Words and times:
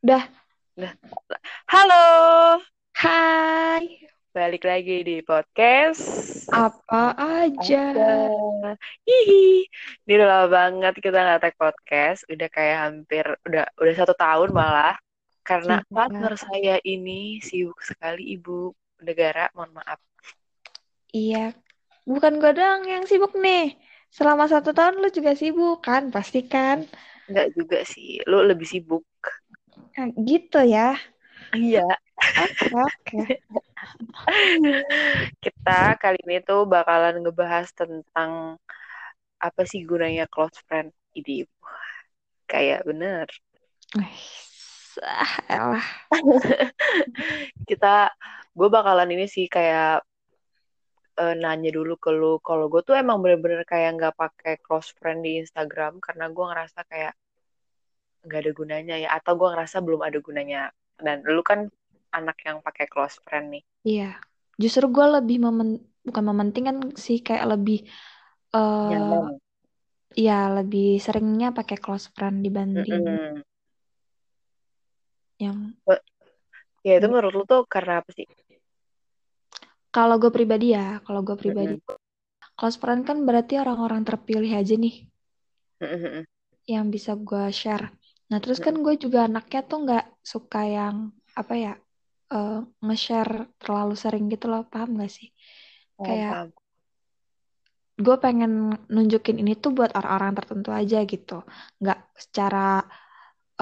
Udah. 0.00 0.24
Udah. 0.80 0.96
Halo, 1.68 2.04
Hai. 2.96 4.08
balik 4.32 4.64
lagi 4.64 5.04
di 5.04 5.20
podcast. 5.20 6.00
Apa 6.48 7.12
aja. 7.20 7.92
Hihi. 9.04 9.68
Ini 10.08 10.12
udah 10.16 10.24
lama 10.24 10.46
banget 10.48 11.04
kita 11.04 11.20
nggak 11.20 11.40
tag 11.44 11.56
podcast. 11.60 12.24
Udah 12.32 12.48
kayak 12.48 12.76
hampir, 12.80 13.28
udah 13.44 13.68
udah 13.76 13.92
satu 13.92 14.16
tahun 14.16 14.56
malah. 14.56 14.96
Karena 15.44 15.84
Gila. 15.84 15.92
partner 15.92 16.32
saya 16.40 16.80
ini 16.80 17.44
sibuk 17.44 17.84
sekali 17.84 18.40
ibu 18.40 18.72
negara. 19.04 19.52
Mohon 19.52 19.84
maaf. 19.84 20.00
Iya. 21.12 21.52
Bukan 22.08 22.40
gue 22.40 22.56
doang 22.56 22.88
yang 22.88 23.04
sibuk 23.04 23.36
nih. 23.36 23.76
Selama 24.08 24.48
satu 24.48 24.72
tahun 24.72 24.96
lu 24.96 25.12
juga 25.12 25.36
sibuk 25.36 25.84
kan? 25.84 26.08
Pasti 26.08 26.48
kan? 26.48 26.88
Enggak 27.28 27.52
juga 27.52 27.84
sih. 27.84 28.16
Lu 28.24 28.40
lebih 28.40 28.64
sibuk. 28.64 29.04
Nah, 29.96 30.08
gitu 30.14 30.60
ya. 30.62 30.94
Iya. 31.54 31.86
Oke, 32.20 32.66
oke. 32.70 33.20
Kita 35.44 35.96
kali 35.98 36.18
ini 36.28 36.38
tuh 36.44 36.68
bakalan 36.68 37.24
ngebahas 37.24 37.72
tentang 37.72 38.60
apa 39.40 39.62
sih 39.64 39.82
gunanya 39.88 40.28
close 40.28 40.60
friend. 40.68 40.92
Ini 41.16 41.48
kayak 42.46 42.86
bener. 42.86 43.26
Ah, 45.00 45.32
elah. 45.48 45.86
kita 47.70 48.12
gue 48.52 48.68
bakalan 48.68 49.10
ini 49.14 49.26
sih 49.30 49.46
kayak 49.46 50.04
eh, 51.18 51.34
nanya 51.38 51.70
dulu 51.72 51.94
ke 51.96 52.10
lu 52.12 52.42
kalau 52.42 52.66
gue 52.68 52.82
tuh 52.84 52.98
emang 52.98 53.22
bener-bener 53.22 53.62
kayak 53.64 53.96
nggak 53.96 54.14
pakai 54.18 54.54
close 54.60 54.92
friend 54.98 55.24
di 55.24 55.40
Instagram 55.40 56.02
karena 56.02 56.28
gue 56.28 56.44
ngerasa 56.44 56.80
kayak 56.90 57.14
nggak 58.20 58.40
ada 58.44 58.52
gunanya 58.52 58.94
ya 59.00 59.08
atau 59.16 59.32
gue 59.36 59.48
ngerasa 59.48 59.76
belum 59.80 60.00
ada 60.04 60.18
gunanya 60.20 60.60
dan 61.00 61.24
lu 61.24 61.40
kan 61.40 61.72
anak 62.12 62.36
yang 62.44 62.58
pakai 62.60 62.86
close 62.90 63.16
friend 63.24 63.54
nih 63.54 63.64
Iya. 63.80 64.20
Justru 64.60 64.92
gue 64.92 65.06
lebih 65.16 65.40
memen 65.40 65.80
bukan 66.04 66.24
mementingkan 66.32 66.76
sih 67.00 67.24
kayak 67.24 67.56
lebih 67.56 67.80
eh 68.52 68.88
nyaman 68.92 69.40
ya 70.12 70.50
lebih 70.52 70.98
seringnya 71.00 71.54
pakai 71.54 71.76
close 71.80 72.12
friend 72.12 72.42
dibanding 72.44 73.00
Mm-mm. 73.04 73.40
yang 75.40 75.72
ya 76.84 77.00
itu 77.00 77.06
menurut 77.08 77.32
lu 77.32 77.44
tuh 77.48 77.64
karena 77.64 78.04
apa 78.04 78.10
sih 78.12 78.26
kalau 79.90 80.22
gue 80.22 80.30
pribadi 80.30 80.70
ya, 80.70 81.02
kalau 81.02 81.20
gue 81.26 81.34
pribadi 81.34 81.74
Mm-mm. 81.74 81.98
close 82.54 82.78
friend 82.78 83.02
kan 83.08 83.26
berarti 83.26 83.58
orang-orang 83.58 84.06
terpilih 84.06 84.52
aja 84.60 84.74
nih 84.78 85.08
Mm-mm. 85.82 86.22
yang 86.68 86.86
bisa 86.94 87.18
gue 87.18 87.50
share. 87.50 87.90
Nah 88.30 88.38
terus 88.42 88.58
kan 88.64 88.74
Mm-mm. 88.74 88.84
gue 88.84 88.94
juga 89.04 89.18
anaknya 89.28 89.60
tuh 89.68 89.76
nggak 89.84 90.02
suka 90.32 90.58
yang 90.76 90.96
apa 91.40 91.52
ya 91.64 91.70
eh, 92.32 92.50
nge-share 92.84 93.32
terlalu 93.60 93.92
sering 94.02 94.24
gitu 94.32 94.46
loh, 94.52 94.60
paham 94.72 94.88
gak 95.02 95.10
sih? 95.16 95.28
Paham, 95.96 96.24
Kayak 96.24 96.30
paham. 96.30 96.52
gue 98.04 98.16
pengen 98.24 98.52
nunjukin 98.94 99.36
ini 99.42 99.52
tuh 99.62 99.70
buat 99.76 99.90
orang-orang 99.98 100.32
tertentu 100.38 100.68
aja 100.80 100.96
gitu, 101.12 101.32
nggak 101.80 101.98
secara 102.24 102.58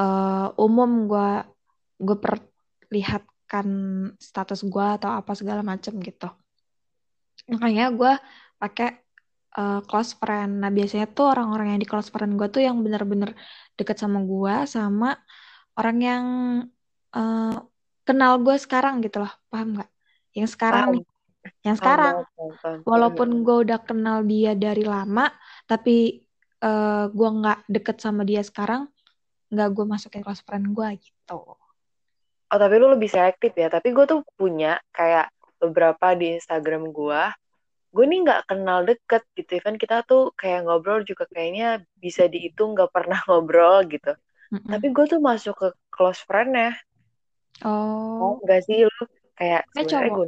eh, 0.01 0.47
umum 0.65 0.91
gue 1.11 1.27
gue 2.07 2.17
perlihatkan 2.25 3.69
status 4.29 4.61
gue 4.73 4.87
atau 4.97 5.11
apa 5.21 5.33
segala 5.41 5.63
macem 5.71 5.95
gitu. 6.09 6.27
Makanya 7.53 7.85
gue 7.99 8.13
pakai 8.61 8.87
eh, 9.59 9.81
close 9.89 10.13
friend. 10.21 10.63
Nah, 10.63 10.71
biasanya 10.71 11.07
tuh 11.11 11.27
orang-orang 11.35 11.75
yang 11.75 11.81
di 11.83 11.89
close 11.91 12.11
friend 12.15 12.39
gue 12.39 12.49
tuh 12.55 12.63
yang 12.63 12.79
bener-bener 12.85 13.35
deket 13.75 13.97
sama 13.99 14.23
gue, 14.23 14.55
sama 14.71 15.19
orang 15.79 15.99
yang 15.99 16.25
eh, 17.19 17.57
kenal 18.07 18.33
gue 18.41 18.57
sekarang 18.57 19.03
gitu 19.05 19.23
loh. 19.27 19.33
Paham 19.51 19.77
nggak? 19.77 19.91
Yang 20.39 20.49
sekarang 20.55 20.85
paham 20.87 20.95
nih. 20.95 21.05
Yang 21.67 21.77
sekarang. 21.81 22.15
banget 22.15 22.29
paham, 22.37 22.53
paham. 22.63 22.79
Walaupun 22.87 23.29
gue 23.43 23.57
udah 23.67 23.79
kenal 23.83 24.19
dia 24.25 24.53
dari 24.55 24.85
lama, 24.87 25.27
tapi 25.67 26.23
eh, 26.63 27.05
gue 27.11 27.29
nggak 27.43 27.59
deket 27.67 27.97
sama 27.99 28.23
dia 28.23 28.41
sekarang, 28.47 28.87
nggak 29.51 29.69
gue 29.75 29.85
masukin 29.85 30.23
close 30.23 30.43
friend 30.47 30.71
gue 30.73 30.89
gitu. 31.03 31.59
Oh 32.49 32.57
tapi 32.57 32.75
lu 32.81 32.89
lebih 32.89 33.13
selektif 33.13 33.53
ya. 33.53 33.69
Tapi 33.69 33.93
gue 33.93 34.05
tuh 34.09 34.21
punya 34.41 34.81
kayak 34.97 35.29
beberapa 35.61 36.17
di 36.17 36.41
Instagram 36.41 36.89
gue. 36.89 37.23
Gue 37.89 38.05
nih 38.05 38.19
nggak 38.25 38.43
kenal 38.53 38.85
deket 38.85 39.23
gitu. 39.35 39.59
Kan 39.65 39.75
kita 39.81 40.05
tuh 40.05 40.31
kayak 40.37 40.69
ngobrol 40.69 41.01
juga 41.09 41.25
kayaknya 41.33 41.81
bisa 41.97 42.29
dihitung 42.29 42.77
nggak 42.77 42.93
pernah 42.93 43.19
ngobrol 43.27 43.85
gitu. 43.89 44.13
Mm-mm. 44.53 44.69
Tapi 44.69 44.87
gue 44.93 45.05
tuh 45.09 45.21
masuk 45.21 45.55
ke 45.57 45.69
close 45.93 46.21
friend 46.25 46.53
ya. 46.57 46.73
Oh, 47.65 48.39
Enggak 48.45 48.65
sih 48.69 48.87
lu 48.87 49.03
kayak 49.35 49.67
kayak 49.75 49.89
sebenarnya 49.89 50.11
gue 50.15 50.27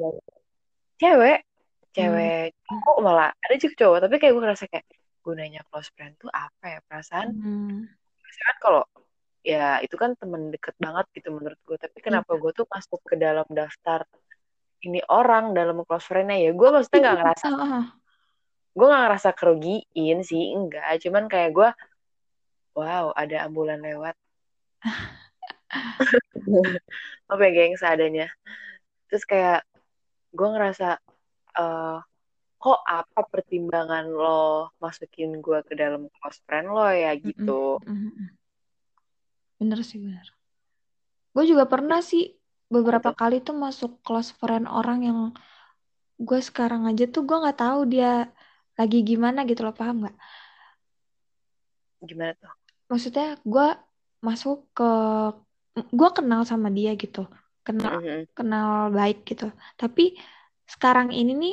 cewek, 1.01 1.39
Hmm. 1.41 1.95
cewek 1.97 2.47
cowok 2.69 2.97
malah 3.03 3.31
ada 3.45 3.55
juga 3.59 3.75
cowok. 3.81 3.99
Tapi 4.07 4.15
kayak 4.21 4.33
gue 4.35 4.43
ngerasa 4.45 4.65
kayak 4.71 4.87
gunanya 5.21 5.61
close 5.69 5.91
friend 5.95 6.15
tuh 6.19 6.31
apa 6.33 6.65
ya 6.67 6.79
perasaan? 6.87 7.29
Hmm. 7.37 7.87
Perasaan 8.21 8.57
kalau 8.63 8.83
ya 9.41 9.81
itu 9.81 9.97
kan 9.97 10.13
temen 10.21 10.53
deket 10.53 10.77
banget 10.77 11.07
gitu 11.17 11.29
menurut 11.33 11.61
gue. 11.65 11.77
Tapi 11.81 11.97
Iya. 11.99 12.05
kenapa 12.05 12.33
gue 12.37 12.53
tuh 12.57 12.67
masuk 12.69 13.01
ke 13.05 13.15
dalam 13.17 13.47
daftar 13.51 14.05
ini 14.81 15.01
orang 15.09 15.53
dalam 15.53 15.85
close 15.85 16.09
friend-nya 16.09 16.41
ya 16.41 16.51
gue 16.57 16.69
maksudnya 16.73 17.01
nggak 17.05 17.19
ngerasa 17.21 17.47
Ah, 17.53 17.61
ah. 17.61 17.85
gue 18.77 18.87
nggak 18.87 19.03
ngerasa 19.07 19.31
kerugiin 19.37 20.19
sih 20.25 20.57
enggak 20.57 20.85
cuman 21.05 21.25
kayak 21.29 21.51
gue 21.53 21.69
wow 22.77 23.13
ada 23.13 23.45
ambulan 23.45 23.81
lewat 23.83 24.17
apa 27.31 27.43
ya 27.47 27.51
geng 27.53 27.77
seadanya 27.77 28.29
terus 29.11 29.27
kayak 29.29 29.67
gue 30.33 30.49
ngerasa 30.49 30.97
eh 31.59 31.99
kok 32.61 32.81
apa 32.85 33.25
pertimbangan 33.25 34.05
lo 34.05 34.69
masukin 34.85 35.41
gue 35.41 35.65
ke 35.65 35.73
dalam 35.73 36.13
close 36.21 36.45
friend 36.45 36.69
lo 36.69 36.93
ya 36.93 37.17
gitu 37.17 37.81
Mm-mm. 37.89 38.37
Bener 39.61 39.85
sih 39.85 40.01
bener. 40.01 40.25
Gue 41.37 41.45
juga 41.45 41.69
pernah 41.69 42.01
sih 42.01 42.33
beberapa 42.75 43.11
kali 43.21 43.35
tuh 43.47 43.55
masuk 43.65 43.91
close 44.05 44.31
friend 44.41 44.67
orang 44.79 44.99
yang 45.09 45.19
gue 46.27 46.39
sekarang 46.49 46.83
aja 46.91 47.03
tuh 47.15 47.23
gue 47.29 47.37
nggak 47.43 47.59
tahu 47.63 47.79
dia 47.93 48.07
lagi 48.79 48.97
gimana 49.11 49.39
gitu 49.49 49.61
loh 49.67 49.75
paham 49.81 49.97
nggak? 50.03 50.17
gimana 52.09 52.33
tuh 52.41 52.51
Maksudnya 52.91 53.27
gue 53.53 53.67
masuk 54.27 54.57
ke 54.77 54.85
gue 55.99 56.09
kenal 56.17 56.41
sama 56.51 56.69
dia 56.77 56.91
gitu, 57.03 57.21
kenal 57.67 57.93
Mm-mm. 57.93 58.27
kenal 58.37 58.69
baik 58.99 59.17
gitu. 59.29 59.45
Tapi 59.81 60.03
sekarang 60.73 61.09
ini 61.21 61.33
nih 61.43 61.53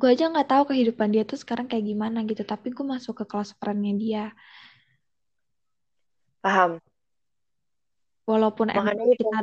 gue 0.00 0.08
aja 0.14 0.24
nggak 0.32 0.48
tahu 0.52 0.62
kehidupan 0.70 1.08
dia 1.14 1.22
tuh 1.30 1.38
sekarang 1.42 1.66
kayak 1.70 1.84
gimana 1.90 2.18
gitu. 2.30 2.42
Tapi 2.52 2.66
gue 2.76 2.84
masuk 2.94 3.14
ke 3.20 3.24
close 3.30 3.52
friendnya 3.60 3.92
dia, 4.02 4.22
paham 6.42 6.80
walaupun 8.30 8.68
emang 8.78 8.94
itu 9.02 9.22
kita 9.22 9.36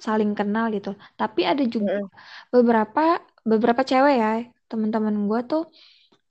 saling 0.00 0.32
kenal 0.38 0.66
gitu. 0.74 0.94
Tapi 1.20 1.40
ada 1.46 1.62
juga 1.64 2.02
beberapa 2.54 3.20
beberapa 3.44 3.82
cewek 3.84 4.14
ya 4.16 4.32
teman-teman 4.70 5.14
gue 5.30 5.40
tuh 5.50 5.62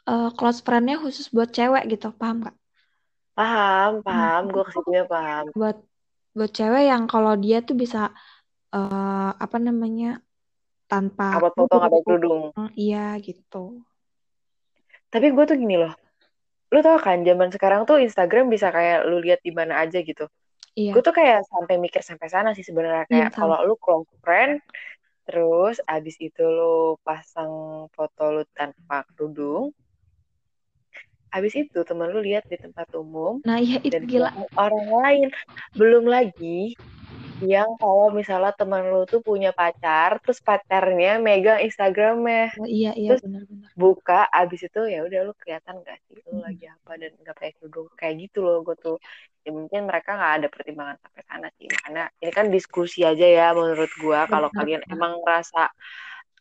eh, 0.09 0.29
close 0.37 0.59
friendnya 0.65 0.97
khusus 0.99 1.29
buat 1.31 1.49
cewek 1.53 1.83
gitu, 1.93 2.11
paham 2.19 2.43
nggak? 2.43 2.55
paham 3.37 3.91
Hmm, 4.05 4.05
paham. 4.05 4.41
Gue 4.53 4.63
ke 4.67 4.71
situnya 4.75 5.03
paham. 5.09 5.45
buat 5.57 5.77
buat 6.33 6.51
cewek 6.53 6.83
yang 6.91 7.03
kalau 7.05 7.33
dia 7.37 7.61
tuh 7.61 7.75
bisa 7.77 8.09
eh, 8.73 9.29
apa 9.45 9.57
namanya 9.61 10.19
tanpa 10.91 11.41
foto 11.41 11.61
nggak 11.65 11.81
pakai 11.89 12.01
kerudung. 12.05 12.43
Iya 12.77 13.17
gitu. 13.21 13.81
tapi 15.13 15.29
gue 15.29 15.43
tuh 15.45 15.57
gini 15.61 15.77
loh. 15.77 15.93
Lu 16.73 16.79
tau 16.81 16.97
kan 16.97 17.21
zaman 17.21 17.49
sekarang 17.53 17.85
tuh 17.85 18.01
Instagram 18.01 18.49
bisa 18.49 18.73
kayak 18.73 19.05
lu 19.05 19.21
lihat 19.21 19.39
di 19.45 19.53
mana 19.53 19.85
aja 19.85 20.01
gitu 20.01 20.25
gue 20.91 20.99
Iya, 20.99 21.03
tuh 21.07 21.13
kayak 21.19 21.39
sampai 21.53 21.75
mikir 21.83 22.01
sampai 22.09 22.27
sana 22.35 22.49
sih 22.57 22.65
sebenarnya 22.69 23.05
iya 23.11 23.23
kayak 23.23 23.29
sama. 23.35 23.35
kalau 23.37 23.57
lu 23.67 23.73
close 23.83 24.09
friend 24.23 24.53
terus 25.25 25.75
abis 25.93 26.15
itu 26.27 26.41
lu 26.57 26.63
pasang 27.07 27.53
foto 27.95 28.21
lu 28.35 28.41
tanpa 28.57 28.95
kerudung 29.09 29.65
abis 31.35 31.53
itu 31.61 31.79
temen 31.89 32.07
lu 32.13 32.19
lihat 32.27 32.43
di 32.51 32.57
tempat 32.63 32.87
umum 33.01 33.35
Nah, 33.45 33.57
iya 33.63 33.77
itu 33.87 33.89
dan 33.91 34.03
gila. 34.11 34.29
orang 34.63 34.85
lain 35.01 35.27
belum 35.79 36.05
lagi 36.15 36.77
yang 37.53 37.69
kalau 37.81 38.07
misalnya 38.19 38.51
teman 38.59 38.83
lu 38.91 38.99
tuh 39.11 39.21
punya 39.27 39.49
pacar 39.59 40.09
terus 40.23 40.39
pacarnya 40.47 41.09
megang 41.27 41.59
Instagramnya 41.67 42.39
Oh, 42.59 42.65
iya 42.75 42.91
iya 43.01 43.11
terus 43.11 43.21
benar-benar. 43.21 43.71
buka 43.81 44.13
abis 44.39 44.61
itu 44.69 44.79
ya 44.93 44.99
udah 45.07 45.19
lu 45.27 45.33
kelihatan 45.41 45.75
gak 45.87 45.97
sih 46.07 46.17
lu 46.29 46.31
Mm-mm. 46.33 46.43
lagi 46.47 46.65
apa 46.75 46.91
dan 47.01 47.11
nggak 47.21 47.35
pakai 47.37 47.53
kerudung 47.57 47.87
kayak 47.99 48.15
gitu 48.23 48.37
loh 48.45 48.57
gue 48.65 48.75
tuh 48.85 48.95
ya 49.45 49.49
mungkin 49.57 49.81
mereka 49.89 50.09
nggak 50.17 50.33
ada 50.37 50.47
pertimbangan 50.53 50.97
sampai 51.03 51.23
sana 51.29 51.47
sih 51.57 51.67
karena 51.81 52.01
ini 52.21 52.31
kan 52.37 52.47
diskusi 52.55 52.99
aja 53.09 53.25
ya 53.37 53.45
menurut 53.57 53.91
gue 54.03 54.19
kalau 54.31 54.49
kalian 54.57 54.81
emang 54.93 55.11
ngerasa 55.21 55.59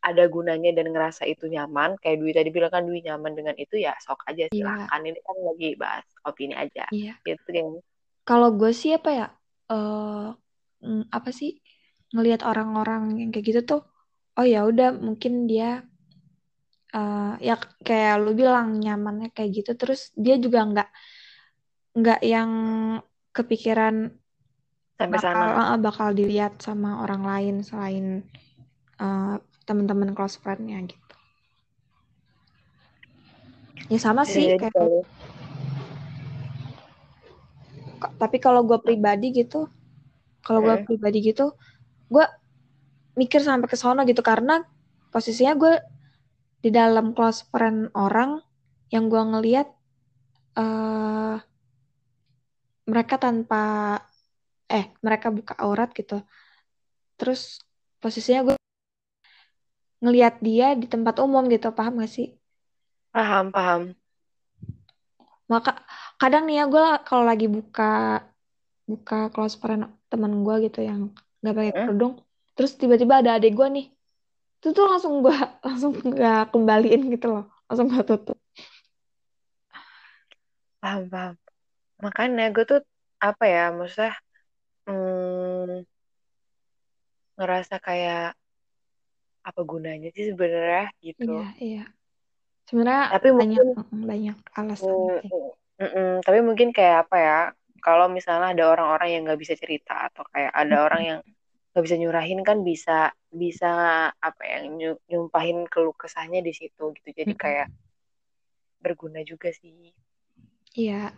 ada 0.03 0.25
gunanya 0.35 0.71
dan 0.77 0.87
ngerasa 0.91 1.23
itu 1.31 1.45
nyaman 1.47 1.95
kayak 2.03 2.17
Dwi 2.21 2.33
tadi 2.35 2.51
bilang 2.57 2.73
kan 2.75 2.83
Dwi 2.89 3.01
nyaman 3.07 3.33
dengan 3.39 3.55
itu 3.59 3.75
ya 3.79 3.95
sok 4.03 4.21
aja 4.31 4.45
Iya, 4.53 4.55
silahkan 4.57 5.01
ini 5.09 5.19
kan 5.27 5.37
lagi 5.49 5.69
bahas 5.79 6.07
opini 6.27 6.55
aja 6.59 6.85
iya. 6.91 7.23
gitu 7.27 7.49
kan 7.55 7.67
Kalau 8.29 8.49
gue 8.59 8.71
sih 8.81 8.91
apa 8.99 9.11
ya? 9.19 9.25
eh 9.71 10.19
mm, 10.83 11.09
apa 11.15 11.31
sih 11.31 11.59
ngelihat 12.13 12.45
orang-orang 12.45 13.17
yang 13.17 13.31
kayak 13.33 13.47
gitu 13.49 13.61
tuh 13.65 13.83
oh 14.37 14.47
ya 14.47 14.65
udah 14.69 14.93
mungkin 14.97 15.47
dia 15.49 15.87
uh, 16.97 17.35
ya 17.41 17.57
kayak 17.83 18.21
lu 18.23 18.33
bilang 18.37 18.79
nyamannya 18.79 19.33
kayak 19.33 19.51
gitu. 19.65 19.73
Terus 19.77 20.13
dia 20.15 20.37
juga 20.39 20.65
nggak 20.69 20.89
nggak 21.93 22.21
yang 22.25 22.51
kepikiran 23.37 24.17
sampai 24.97 25.19
bakal 25.19 25.45
sana. 25.57 25.77
bakal 25.81 26.09
dilihat 26.17 26.61
sama 26.61 27.05
orang 27.05 27.23
lain 27.25 27.55
selain 27.65 28.07
uh, 29.01 29.37
teman-teman 29.69 30.13
close 30.17 30.41
friendnya 30.41 30.81
gitu. 30.89 31.15
Ya 33.93 33.99
sama 34.01 34.25
Bisa 34.25 34.33
sih 34.33 34.47
jadi 34.49 34.57
kayak. 34.57 34.89
K- 38.01 38.15
tapi 38.17 38.37
kalau 38.41 38.65
gue 38.65 38.79
pribadi 38.81 39.31
gitu 39.37 39.69
kalau 40.45 40.61
gue 40.67 40.77
pribadi 40.87 41.19
gitu 41.23 41.55
gue 42.13 42.25
mikir 43.17 43.41
sampai 43.41 43.69
ke 43.69 43.77
sono 43.77 44.03
gitu 44.05 44.21
karena 44.21 44.65
posisinya 45.13 45.55
gue 45.57 45.75
di 46.63 46.71
dalam 46.71 47.13
close 47.17 47.43
friend 47.51 47.91
orang 47.99 48.41
yang 48.95 49.09
gue 49.09 49.23
ngelihat 49.23 49.69
eh 50.57 51.37
mereka 52.87 53.15
tanpa 53.19 53.63
eh 54.69 54.91
mereka 55.05 55.29
buka 55.31 55.55
aurat 55.61 55.89
gitu. 55.93 56.23
Terus 57.19 57.63
posisinya 58.03 58.53
gue 58.53 58.57
ngelihat 60.03 60.43
dia 60.43 60.75
di 60.75 60.87
tempat 60.91 61.23
umum 61.23 61.47
gitu 61.47 61.71
paham 61.71 62.03
gak 62.03 62.11
sih? 62.11 62.35
Paham 63.15 63.53
paham. 63.55 63.83
Maka 65.47 65.85
kadang 66.19 66.49
nih 66.49 66.63
ya 66.63 66.65
gue 66.67 66.87
kalau 67.07 67.25
lagi 67.29 67.47
buka 67.47 68.23
buka 68.89 69.31
close 69.31 69.55
friend 69.61 69.87
teman 70.13 70.45
gue 70.45 70.69
gitu 70.69 70.85
yang 70.85 71.09
nggak 71.41 71.55
pakai 71.57 71.73
Hmm. 71.73 71.85
kerudung. 71.89 72.15
Terus 72.53 72.73
tiba-tiba 72.77 73.25
ada 73.25 73.41
adik 73.41 73.57
gue 73.57 73.69
nih. 73.73 73.87
Itu 74.61 74.77
tuh 74.77 74.85
langsung 74.87 75.25
gue 75.25 75.33
langsung 75.67 75.97
gak 76.13 76.53
kembaliin 76.53 77.09
gitu 77.09 77.27
loh. 77.33 77.45
Langsung 77.67 77.89
gue 77.89 78.03
tutup. 78.05 78.39
Paham 80.85 81.09
paham. 81.09 81.35
Makanya 82.05 82.53
gue 82.53 82.65
tuh 82.69 82.81
apa 83.23 83.45
ya 83.47 83.71
maksudnya 83.73 84.13
hmm, 84.85 85.87
ngerasa 87.39 87.79
kayak 87.81 88.37
apa 89.43 89.61
gunanya 89.67 90.09
sih 90.15 90.31
sebenarnya 90.31 90.85
gitu. 91.03 91.27
Iya 91.27 91.47
iya. 91.59 91.85
Sebenarnya 92.71 93.05
tapi 93.19 93.29
banyak 93.35 93.59
mungkin 93.59 93.85
mm, 93.91 94.03
banyak 94.07 94.37
alasan 94.55 94.95
mm, 94.95 95.19
mm, 95.83 95.83
mm, 95.83 96.11
tapi 96.23 96.39
mungkin 96.47 96.69
kayak 96.71 97.07
apa 97.09 97.17
ya 97.19 97.39
kalau 97.83 98.07
misalnya 98.07 98.55
ada 98.55 98.65
orang-orang 98.71 99.09
yang 99.11 99.23
nggak 99.27 99.41
bisa 99.43 99.55
cerita 99.59 100.07
atau 100.09 100.23
kayak 100.31 100.55
ada 100.55 100.77
orang 100.87 101.03
yang 101.03 101.19
nggak 101.75 101.83
bisa 101.83 101.97
nyurahin 101.99 102.41
kan 102.47 102.63
bisa 102.63 103.11
bisa 103.33 103.73
apa 104.15 104.43
ya 104.47 104.59
nyu- 104.71 105.03
nyumpahin 105.11 105.67
keluh 105.67 105.93
kesahnya 105.99 106.39
di 106.41 106.55
situ 106.55 106.95
gitu. 106.95 107.09
Jadi 107.11 107.35
Mm-mm. 107.35 107.43
kayak 107.43 107.69
berguna 108.79 109.27
juga 109.27 109.51
sih. 109.51 109.91
Iya. 110.79 111.11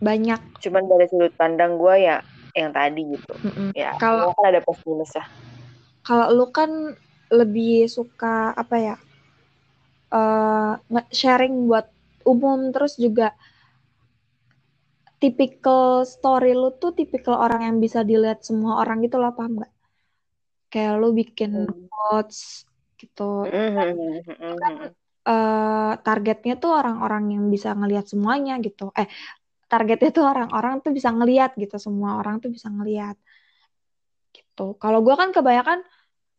Banyak. 0.00 0.60
Cuman 0.64 0.88
dari 0.88 1.06
sudut 1.12 1.32
pandang 1.36 1.76
gue 1.76 1.94
ya 2.00 2.24
yang 2.56 2.72
tadi 2.72 3.02
gitu. 3.12 3.34
Mm-mm. 3.44 3.70
ya 3.76 3.92
kalau 4.00 4.32
kan 4.32 4.44
ada 4.54 4.64
plus 4.64 4.80
minus 4.88 5.12
ya. 5.12 5.24
Kalau 6.04 6.32
lu 6.32 6.48
kan 6.48 6.70
lebih 7.32 7.88
suka 7.92 8.52
apa 8.56 8.76
ya 8.78 8.96
eh 10.14 10.72
nge- 10.86 11.10
sharing 11.10 11.66
buat 11.66 11.90
umum 12.22 12.70
terus 12.70 12.94
juga 12.94 13.34
tipikal 15.22 16.02
story 16.04 16.52
lu 16.52 16.74
tuh 16.76 16.92
tipikal 16.92 17.38
orang 17.40 17.66
yang 17.70 17.76
bisa 17.80 18.02
dilihat 18.02 18.42
semua 18.44 18.82
orang 18.82 19.00
gitu 19.04 19.16
loh 19.18 19.32
paham 19.32 19.62
nggak? 19.62 19.72
Kayak 20.70 20.92
lu 21.00 21.08
bikin 21.14 21.52
Hmm. 21.70 21.86
quotes 21.90 22.66
gitu. 22.98 23.46
Mm, 23.46 23.70
mm, 23.74 23.92
mm, 23.94 24.34
mm, 24.38 24.56
kan 24.58 24.72
eh, 25.24 25.92
targetnya 26.04 26.54
tuh 26.60 26.76
orang-orang 26.76 27.32
yang 27.32 27.44
bisa 27.48 27.72
ngelihat 27.72 28.04
semuanya 28.10 28.60
gitu. 28.60 28.92
Eh 28.92 29.08
targetnya 29.70 30.10
tuh 30.12 30.24
orang-orang 30.28 30.84
tuh 30.84 30.92
bisa 30.92 31.08
ngelihat 31.10 31.56
gitu 31.56 31.76
semua 31.80 32.20
orang 32.20 32.38
tuh 32.42 32.52
bisa 32.52 32.68
ngelihat 32.68 33.16
gitu. 34.34 34.76
Kalau 34.78 34.98
gua 35.00 35.14
kan 35.16 35.30
kebanyakan 35.32 35.80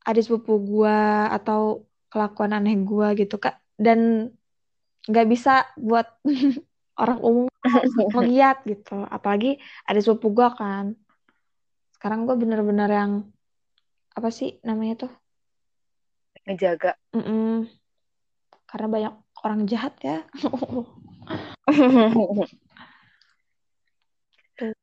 ada 0.06 0.20
sepupu 0.22 0.62
gua 0.62 1.32
atau 1.34 1.88
kelakuan 2.12 2.54
aneh 2.56 2.78
gua 2.86 3.18
gitu 3.18 3.42
kak. 3.42 3.58
Dan 3.76 4.30
nggak 5.10 5.28
bisa 5.30 5.66
buat 5.80 6.08
orang 7.02 7.20
umum 7.22 7.55
ngeliat 8.14 8.58
gitu. 8.66 9.06
Apalagi 9.10 9.58
ada 9.86 10.00
sepupu 10.00 10.32
gua 10.32 10.54
kan. 10.54 10.94
Sekarang 11.98 12.30
gua 12.30 12.36
bener-bener 12.38 12.90
yang 12.90 13.12
apa 14.16 14.30
sih 14.32 14.62
namanya 14.64 15.08
tuh? 15.08 15.12
Ngejaga. 16.46 16.94
Mm-mm. 17.16 17.68
karena 18.66 18.88
banyak 18.92 19.14
orang 19.46 19.62
jahat 19.70 19.94
ya. 20.04 20.26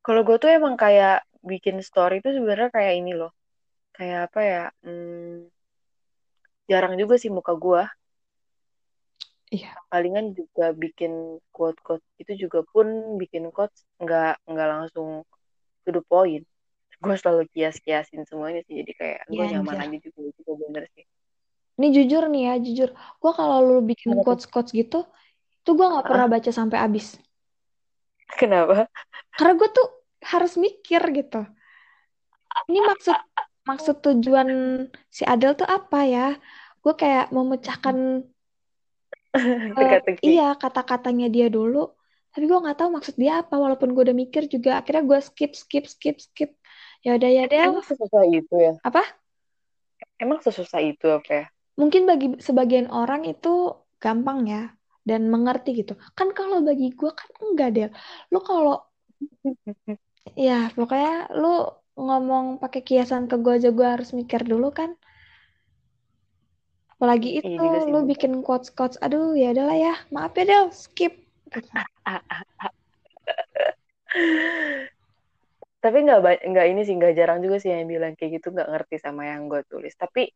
Kalau 0.05 0.20
gue 0.26 0.37
tuh 0.37 0.52
emang 0.52 0.76
kayak 0.76 1.25
bikin 1.40 1.81
story 1.81 2.20
tuh 2.20 2.32
sebenarnya 2.37 2.70
kayak 2.73 2.93
ini 3.00 3.12
loh. 3.17 3.32
Kayak 3.93 4.32
apa 4.32 4.40
ya 4.40 4.62
hmm, 4.84 5.49
jarang 6.70 6.94
juga 6.96 7.14
sih 7.20 7.29
muka 7.29 7.52
gue 7.52 7.82
iya. 9.52 9.72
Palingan 9.93 10.26
juga 10.38 10.72
bikin 10.82 11.12
quote 11.54 11.78
quote 11.84 12.04
itu 12.22 12.32
juga 12.49 12.64
pun 12.72 12.87
bikin 13.20 13.44
quotes 13.54 13.84
nggak 14.02 14.40
nggak 14.50 14.69
langsung 14.72 15.08
to 15.84 15.90
the 15.96 16.02
point. 16.10 16.44
Gue 17.02 17.14
selalu 17.20 17.43
kias 17.52 17.76
kiasin 17.84 18.22
semuanya 18.31 18.60
sih 18.66 18.75
jadi 18.81 18.93
kayak 19.00 19.20
gue 19.28 19.34
iya 19.37 19.46
nyaman 19.52 19.76
aja 19.84 19.96
juga 20.06 20.20
juga 20.38 20.52
bener 20.62 20.84
sih. 20.94 21.04
Ini 21.78 21.87
jujur 21.96 22.22
nih 22.32 22.43
ya 22.49 22.54
jujur. 22.66 22.88
Gua 23.20 23.32
kalau 23.38 23.56
lu 23.69 23.75
bikin 23.90 24.10
Kenapa 24.12 24.22
tuh? 24.25 24.25
quotes 24.25 24.46
quotes 24.52 24.72
gitu 24.81 24.99
tuh 25.64 25.72
gua 25.78 25.87
nggak 25.93 26.06
pernah 26.10 26.26
Ah, 26.26 26.32
baca 26.32 26.50
sampai 26.58 26.78
habis. 26.84 27.06
Kenapa? 28.38 28.88
Karena 29.37 29.52
gue 29.60 29.69
tuh 29.76 29.87
harus 30.32 30.52
mikir 30.64 31.02
gitu. 31.19 31.40
Ini 32.69 32.78
maksud 32.90 33.16
maksud 33.69 33.96
tujuan 34.05 34.48
si 35.16 35.22
Adel 35.32 35.52
tuh 35.60 35.69
apa 35.76 35.98
ya? 36.14 36.26
Gue 36.82 36.94
kayak 37.02 37.31
memecahkan 37.37 37.96
teka-teki. 39.79 40.25
iya 40.25 40.55
kata-katanya 40.56 41.26
dia 41.32 41.46
dulu. 41.49 41.93
Tapi 42.32 42.44
gue 42.49 42.58
nggak 42.64 42.79
tahu 42.81 42.90
maksud 42.96 43.14
dia 43.20 43.44
apa 43.44 43.55
walaupun 43.61 43.93
gue 43.93 44.02
udah 44.08 44.17
mikir 44.17 44.49
juga. 44.49 44.81
Akhirnya 44.81 45.05
gue 45.05 45.19
skip 45.20 45.52
skip 45.52 45.84
skip 45.84 46.17
skip. 46.20 46.50
Ya 47.05 47.19
udah 47.19 47.31
ya 47.31 47.44
Del 47.50 47.73
emang 47.73 47.84
sesusah 47.84 48.24
itu 48.31 48.55
ya? 48.56 48.72
Apa? 48.81 49.03
Emang 50.22 50.39
sesusah 50.41 50.81
itu 50.81 51.06
apa 51.10 51.31
ya? 51.31 51.44
Mungkin 51.77 52.03
bagi 52.08 52.27
sebagian 52.41 52.89
orang 52.93 53.27
itu 53.29 53.77
gampang 54.01 54.48
ya 54.48 54.62
dan 55.05 55.29
mengerti 55.29 55.82
gitu. 55.82 55.98
Kan 56.17 56.32
kalau 56.32 56.62
bagi 56.62 56.94
gue 56.94 57.10
kan 57.10 57.29
enggak 57.43 57.70
Del. 57.77 57.91
Lu 58.32 58.41
kalau 58.41 58.81
ya 60.46 60.70
pokoknya 60.72 61.32
lu 61.36 61.69
ngomong 61.98 62.56
pakai 62.62 62.81
kiasan 62.81 63.29
ke 63.29 63.36
gue 63.36 63.53
aja 63.60 63.69
gue 63.69 63.84
harus 63.84 64.10
mikir 64.17 64.41
dulu 64.48 64.72
kan 64.72 64.96
apalagi 67.03 67.43
iya 67.43 67.59
itu 67.59 67.67
sih. 67.82 67.91
lu 67.91 68.06
bikin 68.06 68.47
quotes 68.47 68.71
quotes 68.71 68.94
aduh 69.03 69.35
ya 69.35 69.51
udahlah 69.51 69.75
ya 69.75 69.99
maaf 70.15 70.39
ya 70.39 70.47
Del 70.47 70.71
skip. 70.71 71.19
Tapi 75.82 75.99
nggak 76.06 76.47
nggak 76.47 76.67
ini 76.71 76.87
sih 76.87 76.94
nggak 76.94 77.19
jarang 77.19 77.43
juga 77.43 77.59
sih 77.59 77.75
yang 77.75 77.91
bilang 77.91 78.15
kayak 78.15 78.39
gitu 78.39 78.55
nggak 78.55 78.71
ngerti 78.71 79.03
sama 79.03 79.27
yang 79.27 79.51
gue 79.51 79.67
tulis. 79.67 79.91
Tapi 79.99 80.31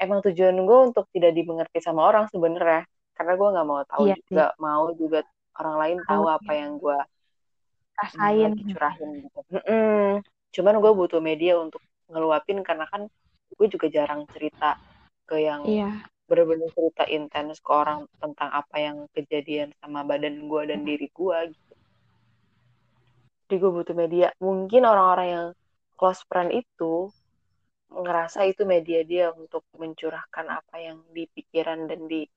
emang 0.00 0.24
tujuan 0.24 0.56
gue 0.56 0.78
untuk 0.80 1.04
tidak 1.12 1.36
dimengerti 1.36 1.84
sama 1.84 2.08
orang 2.08 2.24
sebenarnya 2.32 2.88
karena 3.12 3.32
gue 3.36 3.48
nggak 3.52 3.66
mau 3.68 3.84
tahu 3.84 4.08
iya 4.08 4.16
sih. 4.16 4.24
juga 4.32 4.56
mau 4.56 4.88
juga 4.96 5.20
orang 5.60 5.76
lain 5.76 5.98
tahu 6.08 6.24
tahu 6.24 6.32
apa 6.40 6.50
ya 6.56 6.58
yang 6.64 6.72
gue 6.80 6.98
rasain. 8.00 8.52
curahin 8.72 9.10
gitu. 9.28 9.40
Mm-mm. 9.52 10.22
cuman 10.54 10.74
gue 10.80 10.92
butuh 10.96 11.20
media 11.20 11.60
untuk 11.60 11.84
ngeluapin 12.08 12.64
karena 12.64 12.86
kan 12.88 13.10
gue 13.58 13.66
juga 13.66 13.90
jarang 13.90 14.24
cerita 14.30 14.78
ke 15.28 15.36
yang 15.44 15.62
iya 15.68 16.08
bener-bener 16.28 16.68
cerita 16.76 17.08
intens 17.08 17.56
ke 17.60 17.70
orang 17.72 18.04
tentang 18.20 18.52
apa 18.52 18.76
yang 18.76 18.96
kejadian 19.16 19.72
sama 19.80 20.04
badan 20.04 20.44
gue 20.44 20.62
dan 20.68 20.84
diri 20.84 21.08
gue 21.08 21.38
gitu. 21.56 21.74
Jadi 23.48 23.54
gue 23.56 23.70
butuh 23.72 23.96
media. 23.96 24.28
Mungkin 24.36 24.84
orang-orang 24.84 25.28
yang 25.32 25.46
close 25.96 26.20
friend 26.28 26.52
itu 26.52 27.08
ngerasa 27.88 28.44
itu 28.44 28.68
media 28.68 29.00
dia 29.08 29.32
untuk 29.32 29.64
mencurahkan 29.72 30.46
apa 30.52 30.76
yang 30.76 31.00
di 31.16 31.24
pikiran 31.32 31.88
dan 31.88 32.04
di 32.04 32.28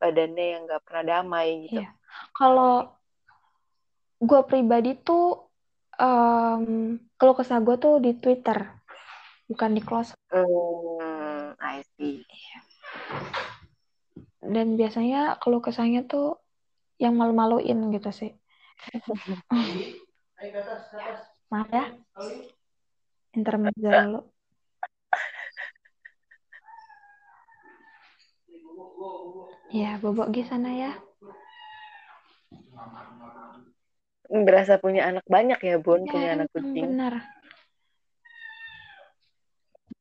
badannya 0.00 0.46
yang 0.56 0.60
gak 0.64 0.82
pernah 0.88 1.04
damai 1.20 1.68
gitu. 1.68 1.84
iya 1.84 1.92
kalau 2.32 2.88
gue 4.16 4.40
pribadi 4.48 4.96
tuh 4.96 5.44
em 6.00 6.96
kalau 7.20 7.32
kesah 7.36 7.60
gue 7.60 7.76
tuh 7.76 8.00
di 8.00 8.16
Twitter 8.16 8.56
bukan 9.48 9.70
di 9.76 9.84
close 9.84 10.15
Hmm, 10.36 11.54
I 11.60 11.82
see. 11.96 12.26
dan 14.54 14.66
biasanya 14.80 15.18
kalau 15.42 15.58
kesahnya 15.66 16.00
tuh 16.12 16.24
yang 17.02 17.14
malu-maluin 17.20 17.78
gitu 17.94 18.10
sih 18.20 18.30
maaf 21.50 21.68
ya 21.72 21.84
intermezzo 23.38 23.88
dulu. 24.04 24.18
Ya, 29.78 29.98
bobok 30.02 30.28
di 30.34 30.42
sana 30.46 30.70
ya. 30.82 30.90
Berasa 34.46 34.74
punya 34.82 35.02
anak 35.10 35.24
banyak 35.30 35.58
ya, 35.62 35.74
Bun, 35.78 36.02
Ya, 36.02 36.12
punya 36.12 36.28
anak 36.34 36.46
emang 36.50 36.50
kucing. 36.54 36.84
benar. 36.90 37.14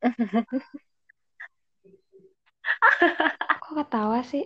Kok 3.64 3.74
ketawa 3.82 4.20
sih? 4.26 4.46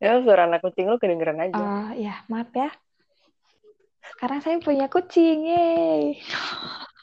Ya, 0.00 0.16
suara 0.24 0.48
anak 0.48 0.64
kucing 0.64 0.88
lu 0.88 0.96
kedengeran 0.96 1.40
aja. 1.40 1.60
Oh, 1.60 1.88
ya, 1.96 2.24
maaf 2.32 2.48
ya. 2.54 2.70
Sekarang 4.14 4.40
saya 4.40 4.56
punya 4.60 4.88
kucing, 4.88 5.44
yeay. 5.44 6.20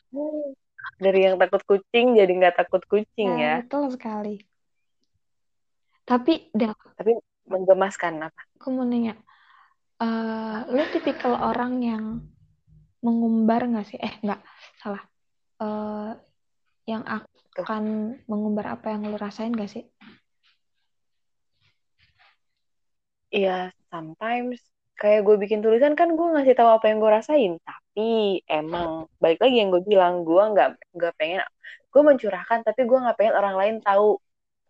Dari 1.03 1.29
yang 1.29 1.37
takut 1.37 1.61
kucing 1.61 2.17
jadi 2.17 2.31
nggak 2.31 2.57
takut 2.57 2.81
kucing 2.89 3.37
Ya, 3.37 3.37
ya. 3.37 3.53
betul 3.61 3.83
sekali. 3.93 4.41
Tapi, 6.07 6.49
dah, 6.55 6.73
Tapi 6.97 7.13
menggemaskan 7.45 8.31
apa? 8.31 8.41
aku 8.57 8.67
mau 8.73 8.87
nanya, 8.87 9.13
eh, 10.01 10.57
lu 10.71 10.83
tipikal 10.95 11.35
orang 11.37 11.83
yang 11.83 12.03
mengumbar 13.03 13.67
nggak 13.67 13.85
sih? 13.85 13.99
Eh, 13.99 14.15
nggak, 14.23 14.39
salah. 14.81 15.03
Eh, 15.57 16.09
yang 16.87 17.03
akan 17.03 17.83
mengumbar 18.29 18.77
apa 18.77 18.93
yang 18.93 19.09
lu 19.09 19.17
rasain 19.17 19.51
nggak 19.51 19.69
sih? 19.73 19.83
Iya, 23.33 23.73
sometimes 23.91 24.61
kayak 24.97 25.25
gue 25.25 25.35
bikin 25.37 25.59
tulisan 25.61 25.93
kan 25.99 26.13
gue 26.17 26.27
ngasih 26.33 26.55
tahu 26.57 26.69
apa 26.77 26.85
yang 26.89 26.97
gue 27.01 27.11
rasain. 27.11 27.51
Tapi 27.65 28.41
emang 28.47 29.09
balik 29.17 29.41
lagi 29.43 29.55
yang 29.61 29.69
gue 29.73 29.81
bilang 29.83 30.23
gue 30.23 30.43
nggak 30.53 30.69
nggak 30.95 31.13
pengen 31.17 31.41
gue 31.91 32.01
mencurahkan 32.05 32.59
tapi 32.61 32.81
gue 32.85 32.97
nggak 33.03 33.17
pengen 33.17 33.35
orang 33.35 33.55
lain 33.57 33.75
tahu 33.81 34.21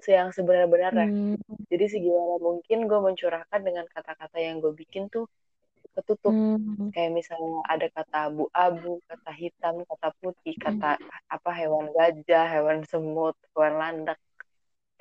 yang 0.07 0.31
sebenarnya. 0.31 1.11
Hmm, 1.11 1.35
Jadi 1.67 1.85
segimana 1.91 2.39
mungkin 2.39 2.87
gue 2.87 2.99
mencurahkan 3.03 3.59
dengan 3.59 3.85
kata-kata 3.91 4.37
yang 4.39 4.63
gue 4.63 4.71
bikin 4.71 5.11
tuh 5.11 5.27
ketutup. 5.97 6.33
hmm, 6.33 6.93
Kayak 6.93 7.11
misalnya 7.17 7.57
ada 7.65 7.87
kata 7.89 8.17
abu-abu, 8.29 9.01
kata 9.09 9.31
hitam, 9.33 9.75
kata 9.83 10.07
putih, 10.21 10.55
kata 10.55 11.01
apa 11.27 11.49
hewan 11.57 11.89
gajah, 11.91 12.45
hewan 12.47 12.85
semut, 12.85 13.35
hewan 13.53 13.73
landak. 13.81 14.19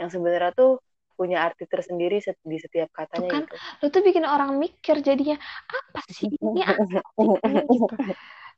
Yang 0.00 0.16
sebenarnya 0.16 0.52
tuh 0.56 0.80
punya 1.16 1.48
arti 1.48 1.64
tersendiri 1.64 2.20
di 2.20 2.58
setiap 2.60 2.92
katanya 2.92 3.28
kan 3.32 3.42
gitu. 3.48 3.56
lu 3.80 3.86
tuh 3.88 4.02
bikin 4.04 4.28
orang 4.28 4.60
mikir 4.60 5.00
jadinya 5.00 5.40
apa 5.64 6.04
sih 6.12 6.28
ini 6.28 6.60
apa 6.60 6.84
sih 6.92 7.24
gitu. 7.56 7.96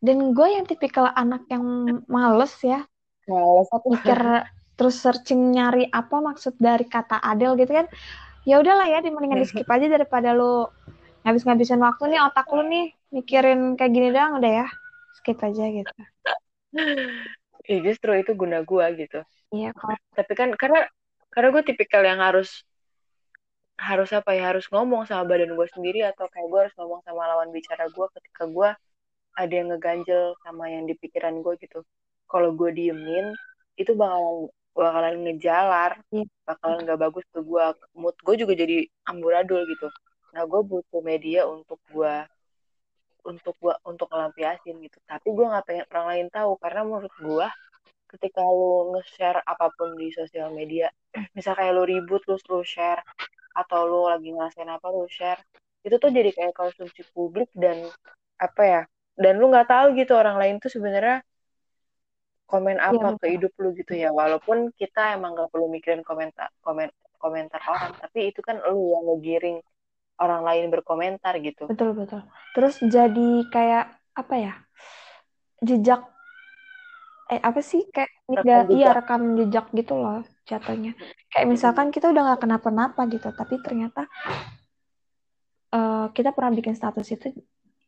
Dan 0.02 0.34
gue 0.34 0.48
yang 0.58 0.66
tipikal 0.66 1.10
anak 1.10 1.46
yang 1.50 1.62
males 2.10 2.54
ya, 2.62 2.82
Males 3.26 3.68
mikir 3.86 4.18
terus 4.78 4.94
searching 5.02 5.54
nyari 5.54 5.90
apa 5.90 6.22
maksud 6.22 6.54
dari 6.58 6.86
kata 6.86 7.18
Adele 7.18 7.58
gitu 7.58 7.72
kan. 7.74 7.86
Ya 8.46 8.62
udahlah 8.62 8.86
ya, 8.88 9.02
di 9.02 9.10
mendingan 9.10 9.42
di 9.42 9.46
skip 9.50 9.68
aja 9.68 9.90
daripada 9.90 10.32
lu 10.32 10.70
ngabis-ngabisin 11.28 11.84
waktu 11.84 12.08
nih 12.08 12.24
otak 12.24 12.48
lu 12.48 12.64
nih 12.64 12.96
mikirin 13.12 13.76
kayak 13.76 13.92
gini 13.92 14.08
doang 14.16 14.40
udah 14.40 14.64
ya. 14.64 14.66
Skip 15.20 15.36
aja 15.44 15.64
gitu. 15.68 15.92
Ya 17.68 17.84
justru 17.84 18.16
itu 18.16 18.32
guna 18.32 18.64
gue 18.64 18.86
gitu. 18.96 19.20
Iya, 19.52 19.76
kalau 19.76 19.92
Tapi 20.16 20.32
kan 20.32 20.48
karena 20.56 20.88
karena 21.28 21.48
gue 21.52 21.62
tipikal 21.68 22.00
yang 22.00 22.16
harus 22.16 22.64
harus 23.76 24.08
apa 24.16 24.32
ya 24.32 24.56
harus 24.56 24.64
ngomong 24.72 25.04
sama 25.04 25.28
badan 25.28 25.52
gue 25.52 25.68
sendiri 25.76 26.00
atau 26.08 26.32
kayak 26.32 26.48
gue 26.48 26.60
harus 26.64 26.74
ngomong 26.80 27.04
sama 27.04 27.28
lawan 27.28 27.52
bicara 27.52 27.84
gue 27.92 28.06
ketika 28.16 28.48
gue 28.48 28.72
ada 29.36 29.52
yang 29.52 29.68
ngeganjel 29.68 30.32
sama 30.40 30.72
yang 30.72 30.88
di 30.88 30.96
pikiran 30.96 31.44
gue 31.44 31.60
gitu. 31.60 31.84
Kalau 32.24 32.56
gue 32.56 32.72
diemin 32.72 33.36
itu 33.76 33.92
bakalan 33.92 34.48
bakalan 34.72 35.14
ngejalar, 35.28 35.92
Iya. 36.08 36.24
bakalan 36.48 36.78
nggak 36.88 37.00
bagus 37.04 37.24
tuh 37.36 37.44
gue 37.44 37.64
mood 38.00 38.16
gue 38.16 38.34
juga 38.34 38.52
jadi 38.56 38.88
amburadul 39.12 39.60
gitu. 39.68 39.92
Nah 40.34 40.42
gue 40.44 40.60
butuh 40.64 41.02
media 41.04 41.48
untuk 41.48 41.80
gue 41.92 42.14
untuk 43.26 43.54
gua 43.60 43.74
untuk 43.84 44.08
ngelampiasin 44.08 44.76
gitu. 44.80 44.98
Tapi 45.04 45.28
gue 45.36 45.44
nggak 45.44 45.64
pengen 45.68 45.86
orang 45.92 46.06
lain 46.12 46.26
tahu 46.32 46.50
karena 46.62 46.80
menurut 46.86 47.14
gue 47.20 47.46
ketika 48.08 48.40
lu 48.40 48.96
nge-share 48.96 49.44
apa 49.44 49.68
pun 49.76 49.92
di 50.00 50.08
sosial 50.14 50.48
media, 50.56 50.88
misal 51.36 51.52
kayak 51.52 51.76
lu 51.76 51.84
ribut 51.84 52.24
lu 52.24 52.40
lu 52.40 52.60
share 52.64 53.04
atau 53.52 53.84
lu 53.84 54.08
lagi 54.08 54.32
ngerasain 54.32 54.70
apa 54.70 54.88
lu 54.88 55.04
share, 55.10 55.40
itu 55.84 55.96
tuh 56.00 56.08
jadi 56.08 56.30
kayak 56.32 56.54
konsumsi 56.56 57.04
publik 57.12 57.52
dan 57.52 57.84
apa 58.40 58.62
ya? 58.64 58.82
Dan 59.18 59.36
lu 59.42 59.52
nggak 59.52 59.68
tahu 59.68 59.86
gitu 59.98 60.16
orang 60.16 60.40
lain 60.40 60.56
tuh 60.62 60.72
sebenarnya 60.72 61.20
komen 62.48 62.80
apa 62.80 63.12
Iya, 63.12 63.20
ke 63.20 63.26
hidup 63.36 63.52
lu 63.60 63.76
gitu 63.76 63.92
ya. 63.92 64.08
Walaupun 64.08 64.72
kita 64.72 65.20
emang 65.20 65.36
nggak 65.36 65.52
perlu 65.52 65.68
mikirin 65.68 66.00
komentar 66.00 66.48
komen 66.64 66.88
komentar 67.20 67.60
orang, 67.66 67.92
tapi 67.98 68.30
itu 68.32 68.40
kan 68.40 68.56
lu 68.62 68.94
yang 68.94 69.04
ngegiring 69.04 69.58
orang 70.18 70.42
lain 70.42 70.64
berkomentar 70.68 71.38
gitu. 71.40 71.70
betul 71.70 71.94
betul. 71.94 72.22
Terus 72.52 72.74
jadi 72.82 73.30
kayak 73.48 73.86
apa 74.18 74.34
ya? 74.36 74.54
Jejak 75.62 76.02
eh 77.28 77.40
apa 77.44 77.60
sih 77.60 77.84
kayak 77.92 78.08
nggak 78.24 78.44
iya 78.72 78.88
jejak. 78.88 78.94
rekam 79.04 79.22
jejak 79.36 79.66
gitu 79.76 79.94
loh 80.00 80.24
jatuhnya. 80.48 80.92
Kayak 81.28 81.46
misalkan 81.48 81.88
kita 81.92 82.08
udah 82.08 82.22
nggak 82.24 82.40
kenapa-napa 82.44 83.04
gitu, 83.12 83.28
tapi 83.36 83.60
ternyata 83.60 84.08
eh, 85.72 86.06
kita 86.16 86.32
pernah 86.32 86.52
bikin 86.56 86.74
status 86.74 87.08
itu 87.12 87.28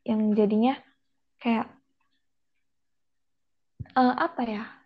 yang 0.05 0.33
jadinya 0.37 0.77
kayak 1.41 1.67
eh, 3.97 4.15
apa 4.17 4.43
ya? 4.45 4.80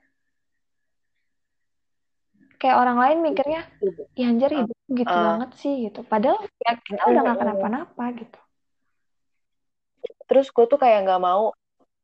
Kayak 2.64 2.80
orang 2.80 2.97
lain 2.97 3.18
mikirnya, 3.21 3.61
ya 4.16 4.25
anjir 4.33 4.49
hidup 4.49 4.78
gitu 4.88 5.12
Ah. 5.12 5.37
banget 5.37 5.50
sih 5.61 5.73
gitu. 5.85 6.00
Padahal 6.00 6.40
ya 6.64 6.73
kita 6.80 7.02
udah 7.04 7.21
nggak 7.28 7.38
kenapa-napa 7.44 8.04
gitu. 8.16 8.38
terus 10.25 10.49
gue 10.49 10.64
tuh 10.64 10.80
kayak 10.80 11.04
nggak 11.04 11.21
mau 11.21 11.52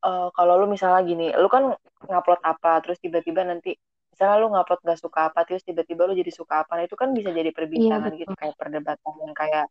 eh, 0.04 0.28
kalau 0.36 0.54
lu 0.60 0.68
misalnya 0.68 1.00
gini 1.00 1.32
lu 1.32 1.48
kan 1.48 1.72
ngupload 2.04 2.40
apa 2.44 2.84
terus 2.84 3.00
tiba-tiba 3.00 3.48
nanti 3.48 3.72
misalnya 4.12 4.36
lu 4.40 4.52
ngupload 4.52 4.80
nggak 4.84 5.00
suka 5.00 5.32
apa 5.32 5.40
terus 5.48 5.64
tiba-tiba 5.64 6.04
lu 6.04 6.12
jadi 6.12 6.28
suka 6.28 6.64
apa 6.64 6.76
nah 6.76 6.84
itu 6.84 6.96
kan 7.00 7.16
bisa 7.16 7.32
jadi 7.32 7.48
perbincangan 7.48 8.12
Iya, 8.12 8.20
gitu 8.20 8.34
kayak 8.36 8.56
perdebatan 8.60 9.12
yang 9.24 9.32
kayak 9.32 9.66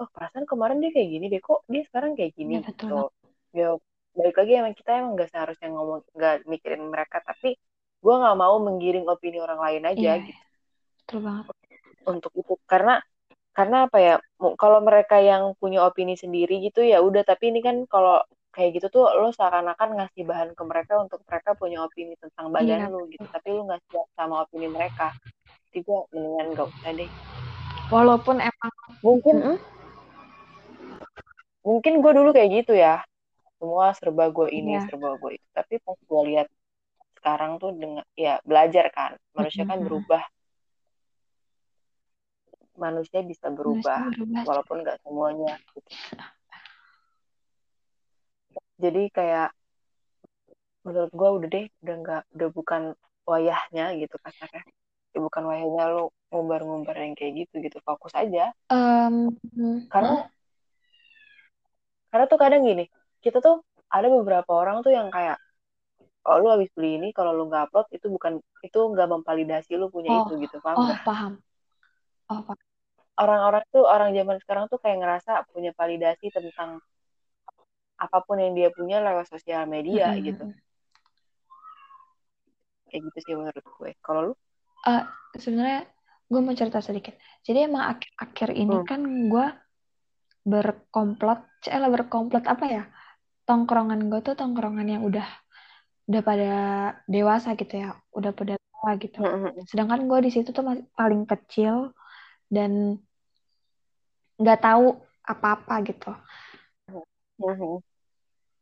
oh 0.00 0.08
perasaan 0.08 0.48
kemarin 0.48 0.80
dia 0.80 0.88
kayak 0.88 1.08
gini 1.08 1.26
deh 1.28 1.40
kok 1.44 1.60
dia 1.68 1.82
sekarang 1.84 2.16
kayak 2.16 2.32
gini 2.32 2.54
Iya, 2.60 2.64
betul 2.64 2.88
gitu 2.88 3.04
ya 3.52 3.68
balik 4.16 4.36
lagi 4.40 4.52
emang 4.56 4.74
kita 4.76 4.90
emang 4.96 5.12
nggak 5.20 5.30
seharusnya 5.32 5.68
ngomong 5.68 6.00
nggak 6.16 6.34
mikirin 6.48 6.82
mereka 6.88 7.20
tapi 7.20 7.60
gue 7.98 8.14
nggak 8.14 8.36
mau 8.38 8.56
menggiring 8.60 9.06
opini 9.06 9.38
orang 9.40 9.60
lain 9.60 9.82
aja 9.88 9.98
Iya, 9.98 10.14
gitu. 10.22 10.42
Betul 11.02 11.20
banget. 11.22 11.44
untuk 12.06 12.32
itu 12.34 12.54
karena 12.66 13.02
karena 13.50 13.88
apa 13.90 13.98
ya 13.98 14.14
kalau 14.54 14.78
mereka 14.78 15.16
yang 15.18 15.56
punya 15.58 15.82
opini 15.82 16.14
sendiri 16.14 16.60
gitu 16.60 16.84
ya 16.84 17.00
udah 17.02 17.24
tapi 17.24 17.50
ini 17.50 17.64
kan 17.64 17.82
kalau 17.88 18.20
kayak 18.52 18.78
gitu 18.78 18.88
tuh 18.92 19.04
lo 19.10 19.32
seakan-akan 19.32 19.96
ngasih 19.96 20.22
bahan 20.22 20.50
ke 20.54 20.62
mereka 20.64 20.96
untuk 21.00 21.20
mereka 21.26 21.56
punya 21.56 21.82
opini 21.82 22.14
tentang 22.16 22.52
badan 22.52 22.84
Iya, 22.84 22.92
lu 22.92 23.04
gitu 23.08 23.26
tapi 23.26 23.52
lu 23.52 23.64
nggak 23.64 23.80
siap 23.90 24.06
sama 24.14 24.44
opini 24.44 24.68
mereka. 24.68 25.10
Jadi 25.68 25.82
gue 25.82 25.98
mendingan 26.14 26.46
gak 26.56 26.68
usah 26.72 26.90
deh. 26.94 27.10
Walaupun 27.86 28.36
emang 28.40 28.72
mungkin 29.04 29.34
Mm-mm. 29.36 29.56
mungkin 31.60 31.92
gue 32.00 32.12
dulu 32.14 32.30
kayak 32.32 32.50
gitu 32.62 32.72
ya. 32.72 33.02
Semua 33.58 33.92
serba 33.96 34.28
gue 34.30 34.48
ini 34.52 34.76
Iya. 34.76 34.86
serba 34.86 35.16
gue 35.16 35.30
itu. 35.36 35.46
Tapi 35.52 35.74
pas 35.82 35.96
gue 35.98 36.20
lihat 36.32 36.46
sekarang 37.26 37.58
tuh 37.58 37.74
dengan 37.74 38.06
ya 38.14 38.38
belajar 38.46 38.86
kan. 38.94 39.18
Manusia 39.34 39.66
kan 39.66 39.82
berubah. 39.82 40.22
Manusia 42.78 43.18
bisa 43.26 43.50
berubah 43.50 44.06
Manusia 44.06 44.22
berubah. 44.22 44.42
walaupun 44.46 44.76
nggak 44.86 44.98
semuanya 45.02 45.58
gitu. 45.74 45.90
jadi 48.76 49.02
kayak 49.08 49.50
menurut 50.84 51.10
gue 51.10 51.28
udah 51.40 51.48
deh 51.48 51.66
udah 51.82 51.96
nggak 52.04 52.22
udah 52.36 52.48
bukan 52.52 52.82
wayahnya 53.26 53.96
gitu 53.98 54.14
kasarnya 54.22 54.62
ya, 55.16 55.18
bukan 55.18 55.42
wayahnya 55.50 55.82
lu 55.90 56.12
ngumbar-ngumbar 56.30 56.94
yang 56.94 57.18
kayak 57.18 57.42
gitu 57.42 57.58
gitu. 57.58 57.82
Fokus 57.82 58.14
aja. 58.14 58.54
Em, 58.70 59.34
karena 59.90 60.30
karena 62.14 62.24
tuh 62.30 62.38
kadang 62.38 62.62
gini 62.62 62.86
kita 63.18 63.42
tuh 63.42 63.66
ada 63.90 64.06
beberapa 64.06 64.52
orang 64.52 64.86
tuh 64.86 64.94
yang 64.94 65.10
kayak 65.10 65.42
oh 66.26 66.36
lu 66.42 66.48
habis 66.54 66.70
beli 66.76 66.90
ini 66.98 67.08
kalau 67.16 67.30
lu 67.36 67.42
nggak 67.50 67.70
upload 67.70 67.86
itu 67.96 68.06
bukan 68.10 68.32
itu 68.66 68.78
nggak 68.92 69.08
memvalidasi 69.12 69.70
lu 69.80 69.86
punya 69.94 70.10
Oh, 70.12 70.26
itu 70.26 70.32
gitu 70.44 70.56
paham 70.64 70.78
oh 70.82 70.94
paham. 71.06 71.32
Oh 72.30 72.40
paham. 72.46 72.58
orang-orang 73.16 73.64
tuh 73.72 73.84
orang 73.94 74.10
zaman 74.18 74.36
sekarang 74.42 74.64
tuh 74.72 74.78
kayak 74.82 74.98
ngerasa 75.00 75.30
punya 75.52 75.70
validasi 75.78 76.26
tentang 76.34 76.70
apa 77.96 78.18
pun 78.26 78.36
yang 78.36 78.52
dia 78.52 78.68
punya 78.68 79.00
lewat 79.00 79.24
sosial 79.32 79.64
media 79.64 80.12
Mm-mm. 80.12 80.26
gitu 80.28 80.44
kayak 82.90 83.00
gitu 83.08 83.18
sih 83.24 83.34
menurut 83.38 83.64
gue 83.64 83.90
kalau 84.04 84.20
lu 84.30 84.34
Eh, 84.86 85.02
sebenarnya 85.42 85.80
gue 86.30 86.40
mau 86.42 86.54
cerita 86.54 86.78
sedikit. 86.78 87.14
Jadi 87.46 87.58
emang 87.66 87.84
akhir-akhir 87.92 88.48
ini 88.54 88.76
Hmm. 88.76 88.86
kan 88.86 89.00
gue 89.32 89.46
berkomplot, 90.46 91.40
eh 91.66 91.78
lah 91.82 91.90
berkomplot 91.90 92.44
apa 92.46 92.64
ya? 92.70 92.82
Tongkrongan 93.46 94.00
gue 94.10 94.20
tuh 94.26 94.34
tongkrongan 94.38 94.86
yang 94.86 95.02
udah 95.08 95.26
udah 96.06 96.22
pada 96.22 96.52
dewasa 97.10 97.58
gitu 97.58 97.82
ya 97.82 97.98
udah 98.14 98.30
pada 98.30 98.54
tua 98.58 98.90
gitu. 99.02 99.18
Sedangkan 99.66 100.06
gue 100.06 100.18
di 100.22 100.30
situ 100.30 100.54
tuh 100.54 100.62
masih 100.62 100.86
paling 100.94 101.26
kecil 101.26 101.90
dan 102.46 103.02
nggak 104.38 104.60
tahu 104.62 104.94
apa-apa 105.26 105.74
gitu. 105.82 106.10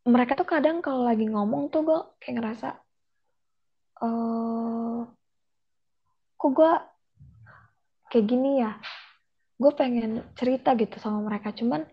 Mereka 0.04 0.36
tuh 0.36 0.48
kadang 0.48 0.80
kalau 0.80 1.04
lagi 1.04 1.28
ngomong 1.28 1.68
tuh 1.68 1.84
gue 1.84 2.00
kayak 2.20 2.34
ngerasa 2.40 2.68
uh, 4.00 5.04
kok 6.40 6.50
gue 6.52 6.72
kayak 8.08 8.26
gini 8.28 8.64
ya? 8.64 8.72
Gue 9.60 9.72
pengen 9.76 10.24
cerita 10.34 10.72
gitu 10.74 10.96
sama 10.96 11.20
mereka. 11.24 11.52
Cuman 11.52 11.84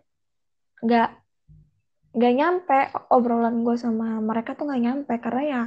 nggak 0.81 1.21
nggak 2.12 2.34
nyampe. 2.36 2.80
Obrolan 3.12 3.63
gue 3.63 3.75
sama 3.80 4.20
mereka 4.20 4.56
tuh 4.56 4.68
nggak 4.68 4.84
nyampe 4.84 5.13
karena 5.24 5.44
ya 5.44 5.62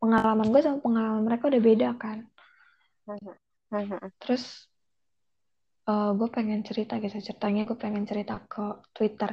pengalaman 0.00 0.48
gue 0.48 0.60
sama 0.64 0.78
pengalaman 0.80 1.22
mereka 1.22 1.52
udah 1.52 1.62
beda 1.62 1.90
kan. 2.00 2.18
Terus 4.18 4.66
uh, 5.86 5.92
eh, 5.92 6.10
gue 6.16 6.28
pengen 6.32 6.60
cerita 6.66 6.98
gitu 6.98 7.20
ceritanya 7.20 7.62
gue 7.68 7.78
pengen 7.78 8.04
cerita 8.08 8.42
ke 8.48 8.82
Twitter. 8.96 9.30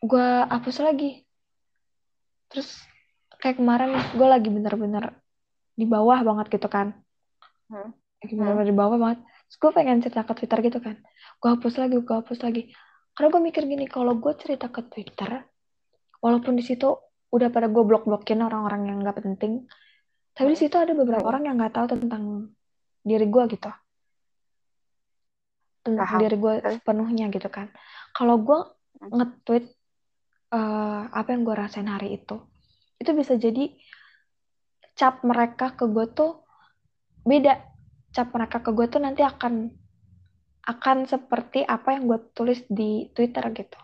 Gue 0.00 0.28
hapus 0.46 0.80
lagi. 0.80 1.26
Terus 2.48 2.80
kayak 3.42 3.60
kemarin 3.60 3.92
gue 4.16 4.28
lagi 4.28 4.48
bener-bener 4.48 5.12
di 5.76 5.84
bawah 5.84 6.22
banget 6.24 6.58
gitu 6.58 6.68
kan. 6.70 6.96
Hmm. 7.68 7.92
lagi 8.18 8.32
bener-bener 8.34 8.72
di 8.72 8.74
bawah 8.74 8.96
banget 8.96 9.20
terus 9.48 9.56
gue 9.56 9.70
pengen 9.72 10.04
cerita 10.04 10.28
ke 10.28 10.32
Twitter 10.36 10.58
gitu 10.60 10.78
kan. 10.84 10.96
Gue 11.40 11.48
hapus 11.56 11.74
lagi 11.80 11.96
gue 11.96 12.16
hapus 12.20 12.38
lagi. 12.44 12.68
Karena 13.16 13.28
gue 13.32 13.42
mikir 13.48 13.62
gini 13.64 13.88
kalau 13.88 14.20
gue 14.20 14.32
cerita 14.36 14.68
ke 14.68 14.84
Twitter 14.92 15.40
walaupun 16.20 16.54
di 16.54 16.62
situ 16.62 16.92
udah 17.32 17.48
pada 17.48 17.72
gue 17.72 17.84
blok-blokin 17.84 18.44
orang-orang 18.44 18.88
yang 18.88 18.98
nggak 19.04 19.20
penting 19.20 19.68
tapi 20.38 20.54
di 20.54 20.58
situ 20.58 20.78
ada 20.78 20.94
beberapa 20.94 21.26
orang 21.26 21.50
yang 21.50 21.58
nggak 21.58 21.74
tahu 21.74 21.86
tentang 21.98 22.54
diri 23.02 23.26
gue 23.26 23.44
gitu. 23.58 23.70
Tentang 25.82 26.06
Paham. 26.06 26.20
diri 26.22 26.36
gue 26.38 26.52
sepenuhnya 26.78 27.26
gitu 27.34 27.50
kan. 27.50 27.66
Kalau 28.14 28.38
gue 28.38 28.58
hmm. 29.02 29.18
nge-tweet 29.18 29.66
uh, 30.54 31.10
apa 31.10 31.28
yang 31.34 31.42
gue 31.42 31.54
rasain 31.58 31.90
hari 31.90 32.22
itu 32.22 32.38
itu 32.98 33.10
bisa 33.14 33.34
jadi 33.38 33.74
cap 34.98 35.22
mereka 35.22 35.74
ke 35.78 35.86
gue 35.86 36.06
tuh 36.10 36.42
beda 37.22 37.62
cap 38.18 38.34
mereka 38.34 38.58
ke 38.58 38.74
gue 38.74 38.86
tuh 38.90 38.98
nanti 38.98 39.22
akan 39.22 39.70
akan 40.66 41.06
seperti 41.06 41.62
apa 41.62 41.94
yang 41.94 42.10
gue 42.10 42.18
tulis 42.34 42.66
di 42.66 43.06
Twitter 43.14 43.46
gitu. 43.54 43.78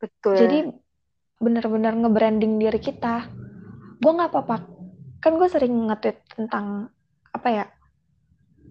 Betul. 0.00 0.36
Jadi 0.40 0.58
benar-benar 1.36 1.92
nge-branding 2.00 2.56
diri 2.56 2.80
kita. 2.80 3.28
Gue 4.00 4.12
nggak 4.16 4.32
apa-apa. 4.32 4.56
Kan 5.20 5.36
gue 5.36 5.48
sering 5.52 5.92
nge-tweet 5.92 6.18
tentang 6.32 6.88
apa 7.28 7.48
ya 7.52 7.64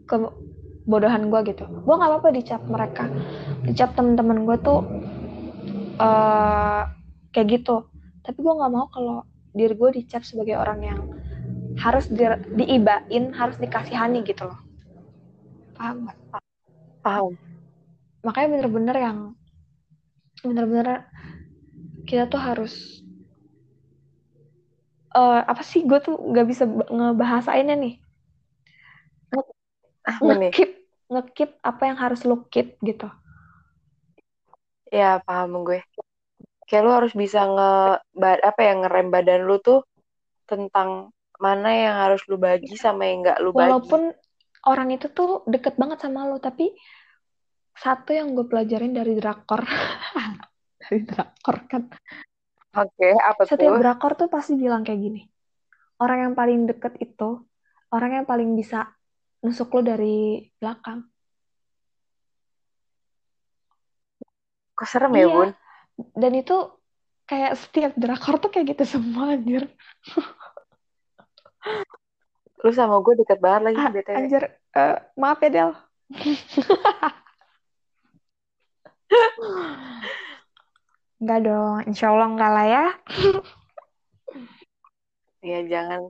kebodohan 0.10 1.30
gue 1.30 1.40
gitu. 1.54 1.70
Gue 1.70 1.94
nggak 1.94 2.10
apa-apa 2.10 2.30
dicap 2.34 2.62
mereka, 2.66 3.06
dicap 3.70 3.94
temen-temen 3.94 4.50
gue 4.50 4.58
tuh 4.66 4.82
uh, 6.02 6.90
kayak 7.30 7.62
gitu. 7.62 7.86
Tapi 8.26 8.38
gue 8.42 8.54
nggak 8.58 8.74
mau 8.74 8.90
kalau 8.90 9.24
diri 9.54 9.78
gue 9.78 9.90
dicap 10.04 10.26
sebagai 10.26 10.58
orang 10.58 10.80
yang 10.82 11.00
harus 11.80 12.06
di, 12.10 12.26
diibain, 12.54 13.34
harus 13.34 13.58
dikasihani 13.58 14.22
gitu 14.26 14.50
loh. 14.50 14.60
Paham 15.74 16.06
nggak? 16.06 16.18
Paham. 17.02 17.34
Makanya 18.24 18.48
bener-bener 18.56 18.98
yang 18.98 19.18
bener-bener 20.44 21.08
kita 22.04 22.28
tuh 22.28 22.40
harus 22.40 23.04
uh, 25.16 25.42
apa 25.44 25.64
sih? 25.66 25.84
Gue 25.84 26.00
tuh 26.04 26.16
nggak 26.16 26.48
bisa 26.48 26.64
ngebahasainnya 26.68 27.76
nih. 27.80 27.96
Ah, 30.04 30.20
ngekip 30.20 30.84
ngekip 31.08 31.50
apa 31.64 31.82
yang 31.88 31.98
harus 32.00 32.28
lo 32.28 32.44
keep 32.52 32.76
gitu. 32.84 33.08
Ya 34.92 35.24
paham 35.24 35.64
gue. 35.64 35.80
Kayak 36.68 36.84
lo 36.84 36.92
harus 36.92 37.14
bisa 37.16 37.44
nge 37.48 37.72
apa 38.20 38.62
yang 38.62 38.84
ngerem 38.84 39.08
badan 39.10 39.42
lu 39.48 39.58
tuh 39.64 39.84
tentang 40.44 41.12
mana 41.42 41.70
yang 41.70 41.96
harus 41.98 42.22
lu 42.30 42.38
bagi 42.38 42.76
sama 42.78 43.10
yang 43.10 43.26
nggak 43.26 43.40
lu 43.42 43.52
bagi. 43.54 43.70
Walaupun 43.70 44.02
orang 44.70 44.90
itu 44.96 45.10
tuh 45.12 45.42
deket 45.50 45.76
banget 45.76 46.04
sama 46.04 46.30
lo 46.30 46.38
tapi 46.38 46.72
satu 47.74 48.14
yang 48.14 48.38
gue 48.38 48.46
pelajarin 48.46 48.94
dari 48.94 49.18
drakor. 49.18 49.66
Dari 50.84 51.00
drakor 51.08 51.58
kan. 51.72 51.84
Oke 52.76 52.92
okay, 52.92 53.14
apa 53.16 53.48
setiap 53.48 53.78
tuh? 53.78 53.80
drakor 53.80 54.12
tuh 54.20 54.28
pasti 54.28 54.60
bilang 54.60 54.84
kayak 54.84 55.00
gini. 55.00 55.22
Orang 56.04 56.20
yang 56.28 56.34
paling 56.36 56.68
deket 56.68 57.00
itu 57.00 57.40
orang 57.96 58.22
yang 58.22 58.26
paling 58.28 58.52
bisa 58.52 58.92
nusuk 59.40 59.72
lo 59.72 59.80
dari 59.80 60.44
belakang. 60.60 61.08
Kok 64.76 64.88
serem 64.90 65.16
ya, 65.16 65.18
iya. 65.18 65.24
ya 65.24 65.32
bun? 65.32 65.50
Dan 66.18 66.32
itu 66.36 66.58
kayak 67.24 67.54
setiap 67.56 67.92
drakor 67.96 68.36
tuh 68.44 68.52
kayak 68.52 68.76
gitu 68.76 69.00
semua 69.00 69.40
anjir 69.40 69.64
Lu 72.64 72.72
sama 72.72 73.04
gue 73.04 73.14
deket 73.20 73.40
banget 73.44 73.62
lagi 73.72 73.80
ah, 73.80 73.92
BTW. 73.92 74.16
Anjir, 74.16 74.44
uh, 74.76 74.96
maaf 75.20 75.40
ya 75.44 75.50
Del. 75.52 75.72
Enggak 81.24 81.40
dong, 81.48 81.78
insya 81.88 82.12
Allah 82.12 82.28
enggak 82.28 82.52
lah 82.52 82.66
ya. 82.68 82.86
ya 85.44 85.60
jangan 85.68 86.08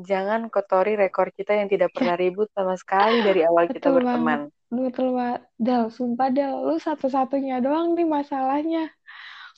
jangan 0.00 0.40
kotori 0.48 0.96
rekor 0.96 1.28
kita 1.32 1.56
yang 1.56 1.68
tidak 1.68 1.92
pernah 1.92 2.16
ribut 2.16 2.48
sama 2.56 2.76
sekali 2.76 3.20
dari 3.20 3.44
awal 3.44 3.68
Betul 3.68 3.76
kita 3.80 3.88
berteman. 3.92 4.20
Banget. 4.24 4.40
Betul 4.72 5.08
banget. 5.16 5.40
Del, 5.56 5.84
sumpah 5.88 6.28
Del, 6.32 6.52
lu 6.68 6.76
satu-satunya 6.76 7.60
doang 7.64 7.96
nih 7.96 8.08
masalahnya. 8.08 8.92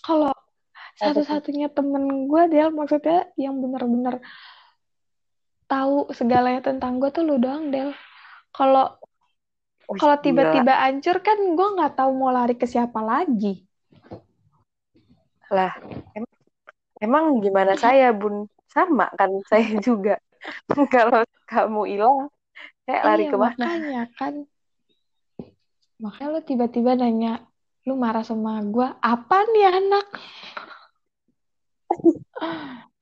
Kalau 0.02 0.34
satu-satunya 0.98 1.70
temen 1.74 2.30
gue 2.30 2.42
Del, 2.50 2.70
maksudnya 2.70 3.26
yang 3.34 3.58
bener-bener 3.58 4.22
tahu 5.74 5.96
segalanya 6.14 6.62
tentang 6.62 7.02
gue 7.02 7.10
tuh 7.10 7.26
lu 7.26 7.42
doang 7.42 7.74
Del. 7.74 7.90
Kalau 8.54 8.94
oh, 9.90 9.96
kalau 9.98 10.16
tiba-tiba 10.22 10.70
hancur 10.70 11.18
kan 11.18 11.34
gue 11.34 11.68
nggak 11.74 11.98
tahu 11.98 12.10
mau 12.14 12.30
lari 12.30 12.54
ke 12.54 12.70
siapa 12.70 13.02
lagi. 13.02 13.66
Lah 15.50 15.74
em 16.14 16.22
emang 17.02 17.42
gimana 17.42 17.74
saya 17.74 18.14
bun? 18.14 18.46
Sama 18.70 19.10
kan 19.18 19.34
saya 19.50 19.66
juga. 19.86 20.22
Kalau 20.70 21.26
kamu 21.50 21.82
hilang 21.90 22.30
kayak 22.86 23.02
lari 23.02 23.24
iya, 23.26 23.32
ke 23.34 23.36
mana? 23.36 23.54
makanya 23.58 24.02
kan. 24.14 24.34
Makanya 25.98 26.28
lu 26.30 26.40
tiba-tiba 26.46 26.94
nanya 26.94 27.42
lu 27.84 28.00
marah 28.00 28.24
sama 28.24 28.64
gue 28.64 28.88
apa 29.04 29.38
nih 29.52 29.68
anak 29.68 30.06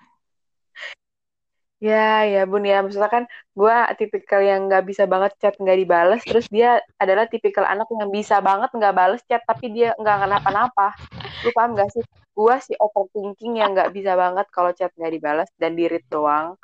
Ya, 1.83 2.23
ya 2.23 2.47
Bun 2.47 2.63
ya. 2.63 2.79
Maksudnya 2.79 3.11
kan 3.11 3.25
gue 3.59 3.77
tipikal 3.99 4.39
yang 4.39 4.71
nggak 4.71 4.87
bisa 4.87 5.03
banget 5.11 5.35
chat 5.43 5.59
nggak 5.59 5.79
dibales. 5.83 6.23
Terus 6.23 6.47
dia 6.47 6.79
adalah 7.03 7.27
tipikal 7.27 7.67
anak 7.67 7.91
yang 7.91 8.07
bisa 8.15 8.39
banget 8.39 8.71
nggak 8.71 8.95
bales 8.95 9.23
chat 9.27 9.43
tapi 9.43 9.75
dia 9.75 9.91
nggak 9.99 10.19
kenapa-napa. 10.23 10.95
Lu 11.43 11.51
paham 11.51 11.75
gak 11.75 11.91
sih? 11.91 12.07
Gue 12.39 12.55
si 12.63 12.79
overthinking 12.79 13.59
yang 13.59 13.75
nggak 13.75 13.91
bisa 13.91 14.15
banget 14.15 14.47
kalau 14.55 14.71
chat 14.71 14.95
nggak 14.95 15.11
dibales 15.11 15.51
dan 15.59 15.75
di 15.75 15.91
doang. 16.07 16.55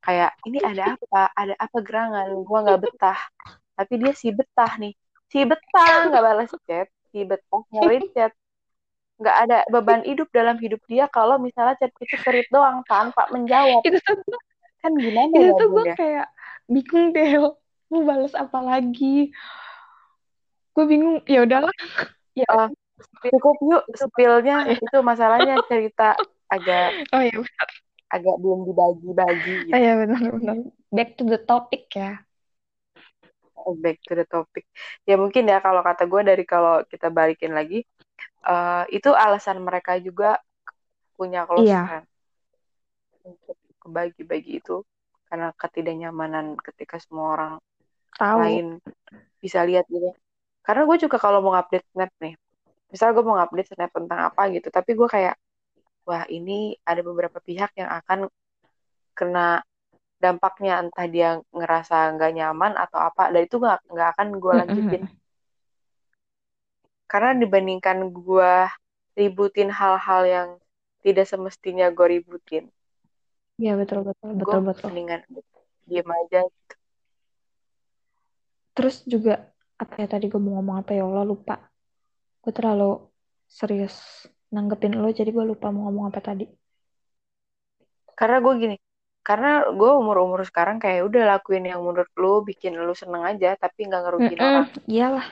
Kayak 0.00 0.32
ini 0.48 0.58
ada 0.64 0.96
apa? 0.96 1.22
Ada 1.36 1.54
apa 1.60 1.78
gerangan? 1.84 2.28
Gue 2.40 2.58
nggak 2.64 2.80
betah. 2.88 3.20
Tapi 3.76 3.94
dia 4.00 4.12
si 4.16 4.32
betah 4.32 4.72
nih. 4.80 4.96
Si 5.28 5.44
betah 5.44 6.08
nggak 6.08 6.24
balas 6.24 6.50
chat. 6.64 6.88
Si 7.12 7.20
betah 7.20 7.60
nge 7.68 8.00
chat 8.16 8.32
nggak 9.18 9.36
ada 9.46 9.58
beban 9.66 10.06
hidup 10.06 10.30
dalam 10.30 10.56
hidup 10.62 10.78
dia 10.86 11.10
kalau 11.10 11.42
misalnya 11.42 11.74
chat 11.82 11.90
itu 11.98 12.16
kerit 12.22 12.46
doang 12.54 12.86
tanpa 12.86 13.26
menjawab. 13.34 13.82
Itu 13.82 13.98
tuh 13.98 14.40
kan 14.78 14.94
gimana 14.94 15.34
itu 15.34 15.42
ya 15.42 15.50
tuh 15.58 15.68
gue 15.74 15.84
kayak 15.98 16.26
bingung 16.70 17.10
deh 17.10 17.30
mau 17.90 18.02
balas 18.06 18.34
apa 18.38 18.58
lagi? 18.62 19.34
Gue 20.70 20.84
bingung 20.86 21.18
ya 21.26 21.42
udahlah. 21.42 21.74
Ya 22.38 22.46
uh, 22.46 22.70
cukup 23.26 23.56
yuk 23.66 23.84
spillnya. 23.98 24.70
Itu 24.78 25.02
masalahnya 25.02 25.58
cerita 25.66 26.14
agak 26.48 27.10
oh 27.10 27.20
ya 27.20 27.34
benar. 27.34 27.68
agak 28.08 28.36
belum 28.40 28.64
dibagi-bagi 28.64 29.68
gitu. 29.68 29.74
oh 29.76 29.80
ya 29.84 29.92
benar-benar 30.00 30.56
back 30.88 31.10
to 31.18 31.28
the 31.28 31.36
topic 31.42 31.90
ya. 31.92 32.22
Oh, 33.58 33.76
back 33.76 34.00
to 34.06 34.16
the 34.16 34.24
topic. 34.24 34.64
Ya 35.04 35.20
mungkin 35.20 35.44
ya 35.44 35.60
kalau 35.60 35.84
kata 35.84 36.08
gue 36.08 36.22
dari 36.24 36.44
kalau 36.48 36.80
kita 36.88 37.12
balikin 37.12 37.52
lagi 37.52 37.84
uh, 38.44 38.84
itu 38.92 39.10
alasan 39.10 39.62
mereka 39.62 39.96
juga 39.98 40.38
punya 41.18 41.48
close 41.48 41.66
iya. 41.66 41.82
friend 41.86 42.06
untuk 43.26 43.56
kebagi-bagi 43.82 44.62
itu 44.62 44.86
karena 45.28 45.52
ketidaknyamanan 45.56 46.56
ketika 46.60 46.96
semua 47.02 47.26
orang 47.36 47.52
Tahu. 48.16 48.38
lain 48.40 48.66
bisa 49.42 49.62
lihat 49.66 49.84
gitu. 49.90 50.14
Karena 50.64 50.84
gue 50.84 50.96
juga 51.00 51.16
kalau 51.16 51.40
mau 51.40 51.56
update 51.56 51.84
snap 51.92 52.12
nih, 52.20 52.36
misal 52.88 53.12
gue 53.12 53.24
mau 53.24 53.36
update 53.36 53.76
snap 53.76 53.92
tentang 53.92 54.32
apa 54.32 54.48
gitu 54.48 54.68
tapi 54.72 54.96
gue 54.96 55.08
kayak 55.08 55.36
wah 56.08 56.24
ini 56.32 56.72
ada 56.88 57.04
beberapa 57.04 57.36
pihak 57.36 57.76
yang 57.76 57.92
akan 57.92 58.32
kena 59.12 59.60
dampaknya 60.18 60.82
entah 60.82 61.06
dia 61.06 61.38
ngerasa 61.52 62.16
nggak 62.16 62.32
nyaman 62.34 62.72
atau 62.74 62.98
apa 62.98 63.30
dan 63.30 63.44
itu 63.44 63.60
nggak 63.60 63.78
nggak 63.92 64.08
akan 64.16 64.28
gue 64.40 64.52
lanjutin 64.64 65.02
karena 67.10 67.30
dibandingkan 67.42 67.98
gue 68.18 68.52
ributin 69.18 69.70
hal-hal 69.78 70.22
yang 70.34 70.48
tidak 71.04 71.26
semestinya 71.32 71.86
gue 71.96 72.06
ributin 72.14 72.64
Iya 73.60 73.72
betul 73.80 73.98
betul 74.08 74.30
betul 74.40 74.44
gue 74.46 74.56
betul. 74.68 74.90
mendingan 74.90 75.20
diem 75.88 76.08
aja 76.18 76.38
gitu. 76.54 76.74
Terus 78.76 78.96
juga 79.12 79.32
apa 79.82 79.94
ya 80.02 80.06
tadi 80.12 80.24
gue 80.32 80.40
mau 80.44 80.52
ngomong 80.56 80.76
apa 80.80 80.90
ya 80.96 81.02
Allah 81.08 81.24
lupa. 81.32 81.54
Gue 82.42 82.52
terlalu 82.58 82.84
serius 83.58 83.94
nanggepin 84.54 84.92
lo 85.02 85.08
jadi 85.18 85.30
gue 85.36 85.44
lupa 85.52 85.66
mau 85.74 85.82
ngomong 85.86 86.06
apa 86.10 86.20
tadi. 86.28 86.44
karena 88.18 88.36
gue 88.44 88.54
gini 88.62 88.76
karena 89.28 89.48
gue 89.78 89.90
umur 90.00 90.16
umur 90.24 90.40
sekarang 90.50 90.76
kayak 90.84 91.00
udah 91.08 91.22
lakuin 91.32 91.64
yang 91.70 91.80
menurut 91.86 92.10
lo 92.22 92.32
bikin 92.48 92.72
lo 92.86 92.92
seneng 93.02 93.22
aja 93.30 93.48
tapi 93.62 93.80
nggak 93.88 94.02
ngerugiin 94.04 94.42
Mm-mm, 94.42 94.48
orang 94.48 94.66
iyalah. 94.88 95.26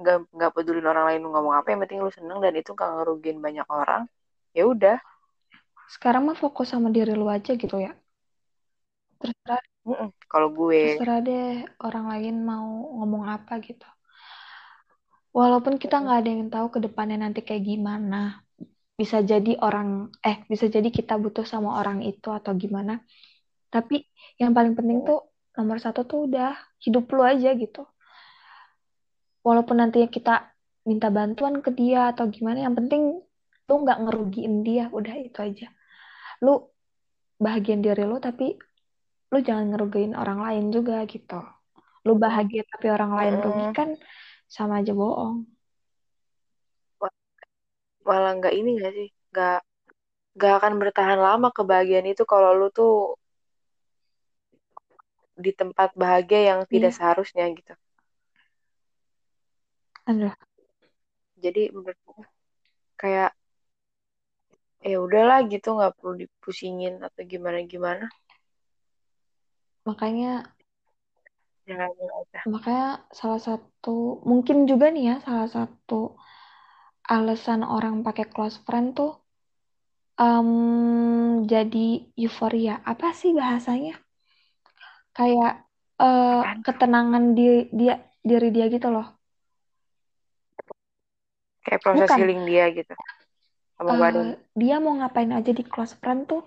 Nggak 0.00 0.16
nggak 0.36 0.50
pedulin 0.56 0.86
orang 0.92 1.04
lain 1.08 1.22
ngomong 1.32 1.54
apa 1.58 1.68
yang 1.72 1.80
penting 1.82 1.98
lu 2.04 2.10
seneng 2.18 2.38
dan 2.44 2.52
itu 2.60 2.70
nggak 2.76 2.90
ngerugiin 2.96 3.38
banyak 3.46 3.66
orang 3.80 4.02
ya 4.56 4.62
udah 4.72 4.96
Sekarang 5.94 6.22
mah 6.26 6.38
fokus 6.42 6.66
sama 6.72 6.88
diri 6.96 7.12
lu 7.20 7.26
aja 7.36 7.52
gitu 7.62 7.76
ya. 7.86 7.90
Terserah, 9.20 9.62
Mm-mm. 9.86 10.08
kalau 10.32 10.48
gue 10.58 10.80
terserah 10.80 11.18
deh 11.26 11.44
orang 11.86 12.04
lain 12.12 12.34
mau 12.50 12.68
ngomong 12.96 13.24
apa 13.36 13.52
gitu. 13.66 13.86
Walaupun 15.38 15.74
kita 15.82 15.94
nggak 16.02 16.18
ada 16.20 16.30
yang 16.34 16.44
tahu 16.54 16.66
ke 16.74 16.78
depannya 16.86 17.16
nanti 17.24 17.40
kayak 17.46 17.64
gimana. 17.70 18.16
Bisa 19.00 19.18
jadi 19.32 19.52
orang, 19.66 19.88
eh 20.28 20.36
bisa 20.52 20.66
jadi 20.76 20.88
kita 20.98 21.14
butuh 21.24 21.46
sama 21.52 21.70
orang 21.80 21.98
itu 22.10 22.28
atau 22.38 22.52
gimana. 22.62 22.92
Tapi 23.74 23.96
yang 24.42 24.52
paling 24.56 24.74
penting 24.78 24.98
tuh 25.08 25.18
nomor 25.58 25.78
satu 25.84 26.00
tuh 26.10 26.20
udah 26.28 26.48
hidup 26.84 27.04
lu 27.16 27.22
aja 27.32 27.48
gitu. 27.62 27.80
Walaupun 29.46 29.76
nantinya 29.80 30.08
kita 30.16 30.32
minta 30.88 31.08
bantuan 31.16 31.54
ke 31.64 31.70
dia 31.78 31.98
atau 32.12 32.24
gimana, 32.34 32.58
yang 32.66 32.74
penting 32.78 33.02
lu 33.68 33.72
nggak 33.82 33.98
ngerugiin 34.02 34.54
dia, 34.66 34.82
udah 34.98 35.14
itu 35.26 35.38
aja. 35.48 35.66
Lu 36.44 36.50
bahagian 37.44 37.80
diri 37.86 38.02
lu 38.10 38.16
tapi 38.26 38.44
lu 39.32 39.38
jangan 39.48 39.66
ngerugiin 39.70 40.12
orang 40.22 40.38
lain 40.46 40.64
juga 40.76 40.94
gitu. 41.12 41.34
Lu 42.06 42.12
bahagia 42.24 42.62
tapi 42.72 42.86
orang 42.96 43.12
lain 43.18 43.36
Mm-mm. 43.36 43.44
rugi 43.44 43.66
kan 43.78 43.88
sama 44.56 44.74
aja 44.80 44.92
bohong. 45.00 45.36
malah 48.08 48.32
nggak 48.38 48.54
ini 48.58 48.70
nggak 48.78 48.92
sih 48.98 49.08
nggak 49.30 49.56
nggak 50.36 50.52
akan 50.58 50.74
bertahan 50.82 51.20
lama 51.26 51.48
kebahagiaan 51.56 52.08
itu 52.12 52.22
kalau 52.32 52.50
lu 52.60 52.66
tuh 52.78 52.90
di 55.44 55.50
tempat 55.60 55.90
bahagia 56.02 56.40
yang 56.50 56.60
tidak 56.72 56.92
Iya. 56.92 56.96
seharusnya 56.96 57.44
gitu 57.58 57.72
Aduh, 60.10 60.34
jadi 61.38 61.70
menurut 61.74 61.98
gue 62.06 62.24
kayak 63.00 63.30
ya 64.82 64.98
udahlah 64.98 65.46
gitu 65.46 65.68
nggak 65.78 65.94
perlu 65.98 66.12
dipusingin 66.26 66.94
atau 67.06 67.22
gimana 67.22 67.58
gimana 67.72 68.04
makanya 69.86 70.54
jalanin 71.66 72.10
aja 72.18 72.40
makanya 72.50 72.86
salah 73.14 73.38
satu 73.38 74.22
mungkin 74.26 74.66
juga 74.70 74.90
nih 74.94 75.04
ya 75.10 75.16
salah 75.26 75.48
satu 75.50 76.18
alasan 77.14 77.62
orang 77.62 78.02
pakai 78.06 78.26
close 78.30 78.58
friend 78.66 78.94
tuh 78.98 79.22
em, 80.22 80.48
jadi 81.52 81.86
euforia. 82.24 82.74
Apa 82.90 83.06
sih 83.20 83.30
bahasanya? 83.34 83.94
Kayak 85.16 85.52
Apaan? 85.98 86.58
ketenangan 86.66 87.24
di 87.36 87.42
dia 87.78 87.94
diri 88.28 88.48
dia 88.54 88.66
gitu 88.74 88.88
loh. 88.94 89.21
Kayak 91.64 91.80
proses 91.84 92.10
Bukan. 92.10 92.18
healing 92.18 92.42
dia 92.50 92.64
gitu 92.78 92.94
sama 93.78 93.94
badan 94.02 94.28
dia 94.60 94.76
mau 94.84 94.94
ngapain 94.98 95.30
aja 95.38 95.50
di 95.58 95.62
close 95.72 95.94
friend 96.00 96.20
tuh 96.30 96.42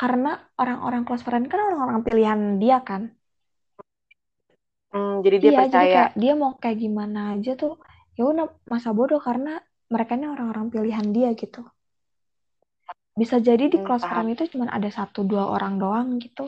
karena 0.00 0.28
orang-orang 0.62 1.02
close 1.06 1.24
friend 1.26 1.44
kan 1.52 1.60
orang-orang 1.68 2.00
pilihan 2.06 2.40
dia 2.62 2.76
kan. 2.88 3.02
Hmm, 4.92 5.22
jadi 5.24 5.36
dia 5.42 5.52
Iya, 5.52 5.60
jadi 5.72 5.86
percaya 5.86 5.88
kayak 5.94 6.12
dia 6.22 6.32
mau 6.40 6.52
kayak 6.62 6.78
gimana 6.84 7.18
aja 7.32 7.50
tuh 7.62 7.72
ya 8.16 8.22
udah 8.30 8.46
masa 8.72 8.88
bodoh 8.98 9.20
karena 9.28 9.50
mereka 9.92 10.12
ini 10.18 10.26
orang-orang 10.34 10.66
pilihan 10.72 11.06
dia 11.16 11.28
gitu. 11.42 11.60
Bisa 13.20 13.36
jadi 13.48 13.64
di 13.72 13.78
Hmm, 13.78 13.84
close 13.84 14.02
paham. 14.02 14.10
friend 14.10 14.28
itu 14.34 14.44
cuma 14.52 14.66
ada 14.76 14.88
satu 14.98 15.20
dua 15.30 15.44
orang 15.54 15.74
doang 15.82 16.08
gitu. 16.24 16.44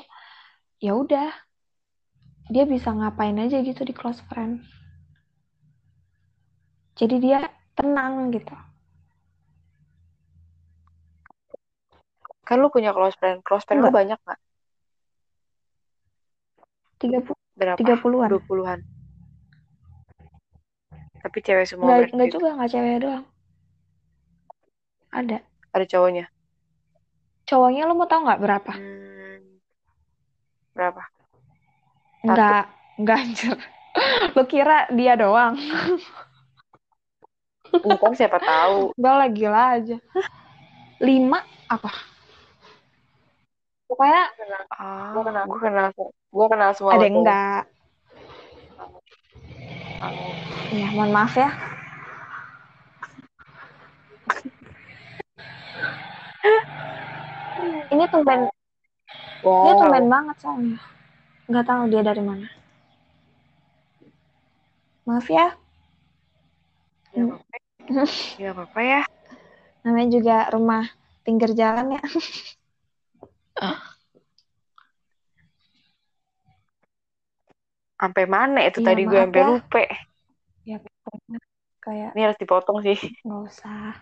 Ya 0.85 0.93
udah, 1.03 1.29
dia 2.53 2.65
bisa 2.73 2.88
ngapain 2.99 3.37
aja 3.45 3.59
gitu 3.69 3.83
di 3.88 3.95
close 3.99 4.21
friend. 4.29 4.55
Jadi 6.99 7.17
dia 7.25 7.41
tenang 7.78 8.30
gitu. 8.35 8.54
kan 12.42 12.58
lu 12.58 12.68
punya 12.68 12.90
close 12.90 13.16
friend 13.16 13.40
close 13.46 13.64
friend 13.64 13.80
lu 13.80 13.88
banyak 13.88 14.18
nggak 14.18 14.40
30 16.98 17.38
berapa 17.56 17.78
30-an. 17.78 18.28
dua 18.28 18.42
puluhan 18.44 18.78
tapi 21.22 21.38
cewek 21.38 21.70
semua 21.70 22.02
enggak 22.02 22.35
gitu. 22.35 22.42
juga, 22.42 22.48
enggak 22.58 22.70
cewek 22.74 22.96
doang. 22.98 23.24
Ada. 25.12 25.38
ada 25.70 25.85
cowoknya 25.87 26.26
Cowoknya 27.46 27.85
lo 27.85 27.92
mau 27.94 28.08
tau 28.08 28.24
nggak 28.24 28.40
berapa? 28.42 28.72
hmm, 28.74 29.38
berapa 30.72 31.02
Enggak, 32.22 32.64
enggak 33.02 33.18
anjir. 33.18 33.58
Lo 34.38 34.46
kira 34.46 34.87
dia 34.94 35.18
doang? 35.18 35.58
Bukan 37.80 38.12
siapa 38.12 38.37
tahu 38.37 38.92
Enggak 39.00 39.14
lah, 39.16 39.28
gila 39.32 39.62
aja. 39.80 39.96
Lima 41.00 41.40
apa? 41.72 41.90
Pokoknya 43.88 44.22
ah 44.72 45.12
gue 45.12 45.22
kenal 45.24 45.44
gue 45.44 45.61
kenal 45.61 45.87
gue 46.08 46.46
kenal 46.48 46.70
semua 46.72 46.96
ada 46.96 47.04
yang 47.04 47.16
enggak. 47.20 47.62
Ya, 50.72 50.88
mohon 50.96 51.12
maaf 51.12 51.37
ya. 51.37 51.52
Ini 57.92 58.04
tumben, 58.08 58.48
dia 59.44 59.44
wow 59.44 59.76
tumben 59.76 60.08
banget 60.08 60.37
soalnya. 60.40 60.80
Nggak 61.44 61.66
tahu 61.68 61.82
dia 61.92 62.00
dari 62.00 62.22
mana. 62.24 62.48
Maaf 65.04 65.28
ya, 65.28 65.52
ya 67.12 67.37
ya 68.40 68.51
apa 68.57 68.81
ya 68.83 69.01
namanya 69.83 70.09
juga 70.16 70.37
rumah 70.55 70.85
pinggir 71.27 71.51
jalan 71.61 71.99
ya. 71.99 72.03
sampai 78.01 78.25
mana 78.27 78.59
itu 78.68 78.79
Iya, 78.83 78.87
tadi 78.87 79.03
gue 79.07 79.21
sampai 79.23 79.40
ya. 79.40 79.49
lupa 79.51 79.81
Ya, 80.62 80.79
kayak 81.83 82.11
ini 82.14 82.21
harus 82.25 82.38
dipotong 82.42 82.79
sih 82.87 82.99
nggak 83.27 83.40
usah. 83.51 83.92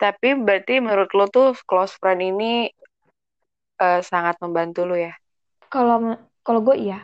tapi 0.00 0.28
berarti 0.36 0.74
menurut 0.84 1.10
lo 1.18 1.24
tuh 1.30 1.48
close 1.68 1.94
friend 2.00 2.20
ini 2.20 2.68
eh, 3.84 4.00
sangat 4.10 4.36
membantu 4.42 4.80
lo 4.88 4.96
ya 4.98 5.12
Kalau 5.72 5.96
kalau 6.46 6.60
gue 6.66 6.76
iya, 6.84 6.98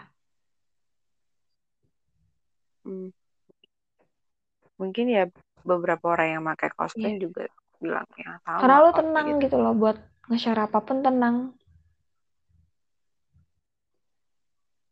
Hmm. 2.85 3.11
mungkin 4.81 5.07
ya 5.17 5.23
beberapa 5.69 6.05
orang 6.15 6.29
yang 6.41 6.43
pakai 6.49 6.69
Iya. 6.73 6.89
friend 6.97 7.17
juga 7.25 7.43
bilang 7.83 8.09
yang 8.17 8.37
sama 8.45 8.59
karena 8.61 8.77
lo 8.85 8.91
tenang 8.99 9.27
gitu. 9.29 9.41
gitu 9.45 9.57
loh 9.63 9.73
buat 9.81 9.97
nge-share 10.29 10.61
apa 10.67 10.79
pun 10.87 10.97
tenang. 11.07 11.37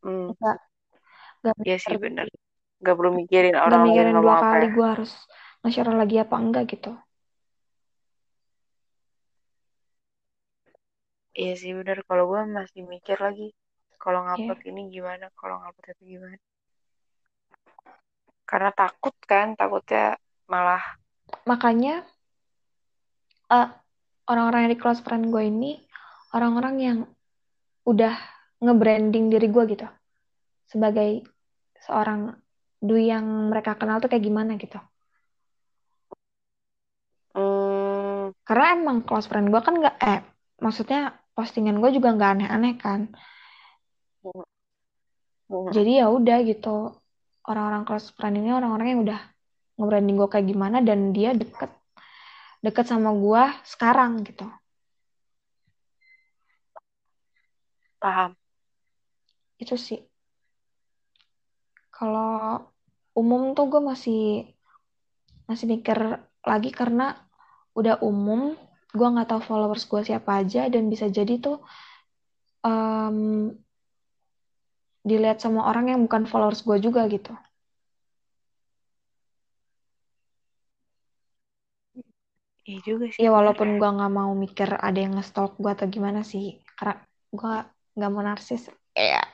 Hmm, 0.02 0.30
Nggak 0.38 0.56
nggak 1.42 1.56
iya 1.66 1.76
sih 1.84 1.96
bener 2.04 2.26
gak 2.84 2.94
perlu 2.98 3.10
mikirin 3.20 3.56
orang 3.58 3.82
lain 3.82 3.88
mikirin 3.90 4.14
dua 4.22 4.32
apa 4.38 4.46
kali 4.52 4.66
ya. 4.66 4.74
gue 4.76 4.86
harus 4.92 5.12
nge-share 5.62 5.92
lagi 6.00 6.16
apa 6.24 6.34
enggak 6.42 6.64
gitu. 6.72 6.90
Iya 11.40 11.52
sih 11.60 11.72
bener 11.78 11.98
kalau 12.08 12.24
gue 12.30 12.40
masih 12.58 12.82
mikir 12.92 13.16
lagi 13.26 13.46
kalau 13.98 14.24
Iya. 14.24 14.34
ngupload 14.34 14.60
ini 14.70 14.82
gimana 14.94 15.26
kalau 15.34 15.60
ngupload 15.60 15.94
itu 15.98 16.04
gimana 16.16 16.38
karena 18.48 18.70
takut 18.72 19.14
kan 19.28 19.52
takutnya 19.58 20.16
malah 20.48 20.80
Makanya 21.44 22.08
eh, 23.52 23.68
orang-orang 24.28 24.64
yang 24.64 24.72
di 24.72 24.80
close 24.80 25.04
friend 25.04 25.28
gue 25.28 25.44
ini 25.44 25.76
orang-orang 26.32 26.74
yang 26.80 26.98
udah 27.84 28.14
nge-branding 28.60 29.28
diri 29.32 29.48
gue 29.48 29.64
gitu 29.76 29.88
sebagai 30.68 31.24
seorang 31.84 32.36
Dwi 32.78 33.10
yang 33.10 33.50
mereka 33.50 33.74
kenal 33.74 33.98
tuh 33.98 34.06
kayak 34.06 34.22
gimana 34.22 34.54
gitu. 34.54 34.78
Hmm. 37.34 38.30
Karena 38.46 38.66
emang 38.78 39.02
close 39.02 39.26
friend 39.26 39.50
gue 39.50 39.60
kan 39.60 39.74
nggak 39.82 39.96
eh 39.98 40.20
maksudnya 40.62 41.16
postingan 41.34 41.82
gue 41.82 41.90
juga 41.90 42.14
nggak 42.14 42.30
aneh-aneh 42.38 42.74
kan. 42.78 43.10
Hmm. 44.32 45.72
Jadi 45.72 45.90
ya 46.00 46.06
udah 46.12 46.38
gitu 46.44 46.92
orang-orang 47.48 47.82
close 47.88 48.12
friend 48.12 48.36
ini 48.40 48.52
orang-orang 48.52 48.86
yang 48.92 49.00
udah 49.06 49.20
nge-branding 49.80 50.16
gue 50.20 50.28
kayak 50.28 50.46
gimana 50.52 50.78
dan 50.84 51.16
dia 51.16 51.32
deket 51.32 51.70
deket 52.60 52.84
sama 52.84 53.14
gue 53.14 53.42
sekarang 53.64 54.26
gitu. 54.28 54.44
Paham. 58.02 58.36
Itu 59.58 59.74
sih. 59.80 60.04
Kalau 61.94 62.62
umum 63.16 63.56
tuh 63.56 63.66
gue 63.72 63.82
masih 63.82 64.22
masih 65.48 65.66
mikir 65.66 65.98
lagi 66.44 66.70
karena 66.70 67.16
udah 67.74 67.98
umum 68.04 68.54
gue 68.92 69.08
nggak 69.08 69.28
tahu 69.32 69.42
followers 69.42 69.88
gue 69.90 70.02
siapa 70.04 70.44
aja 70.44 70.68
dan 70.70 70.86
bisa 70.92 71.10
jadi 71.10 71.40
tuh 71.40 71.58
um, 72.62 73.50
dilihat 75.08 75.40
sama 75.40 75.64
orang 75.64 75.88
yang 75.88 76.00
bukan 76.04 76.28
followers 76.28 76.60
gue 76.60 76.76
juga 76.78 77.08
gitu. 77.08 77.32
Iya 82.68 82.78
juga 82.84 83.04
sih. 83.08 83.24
Ya 83.24 83.32
walaupun 83.32 83.80
gue 83.80 83.88
nggak 83.88 84.12
mau 84.12 84.36
mikir 84.36 84.68
ada 84.76 84.98
yang 85.00 85.16
nge-stalk 85.16 85.56
gue 85.56 85.72
atau 85.72 85.88
gimana 85.88 86.20
sih, 86.20 86.60
karena 86.76 87.00
gue 87.32 87.54
nggak 87.96 88.10
mau 88.12 88.20
narsis. 88.20 88.68
Iya. 88.92 89.24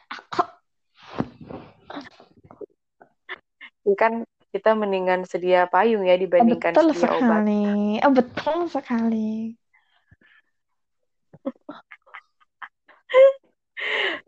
Ya 3.85 3.95
kan 3.99 4.23
kita 4.55 4.79
mendingan 4.79 5.27
sedia 5.27 5.67
payung 5.67 6.07
ya 6.07 6.15
dibandingkan 6.15 6.79
betul 6.79 6.95
sedia 6.95 7.11
sekali. 7.11 7.99
obat. 7.99 8.07
Oh, 8.07 8.13
betul 8.15 8.59
sekali. 8.71 9.59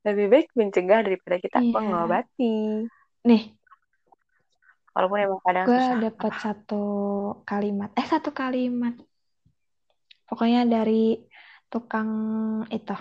Lebih 0.06 0.26
baik 0.32 0.46
mencegah 0.58 1.00
daripada 1.06 1.36
kita 1.42 1.58
Iya. 1.60 1.74
mengobati. 1.74 2.52
Nih, 3.28 3.42
Walaupun 4.96 5.18
emang 5.20 5.40
kadang 5.44 5.66
gue 5.68 5.86
dapat 6.08 6.32
satu 6.40 6.82
kalimat, 7.44 7.90
eh 8.00 8.06
satu 8.08 8.30
kalimat. 8.32 8.94
Pokoknya 10.26 10.64
dari 10.66 11.20
tukang 11.68 12.10
itu, 12.72 12.96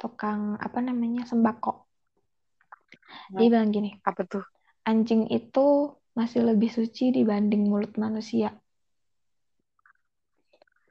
tukang 0.00 0.40
apa 0.60 0.78
namanya 0.84 1.22
sembako. 1.30 1.72
Dia 3.34 3.46
Hmm. 3.46 3.52
bilang 3.52 3.70
gini, 3.72 3.90
Apa 4.04 4.22
tuh? 4.28 4.44
anjing 4.90 5.22
itu 5.30 5.94
masih 6.18 6.40
lebih 6.50 6.68
suci 6.68 7.14
dibanding 7.16 7.62
mulut 7.70 7.94
manusia. 7.96 8.50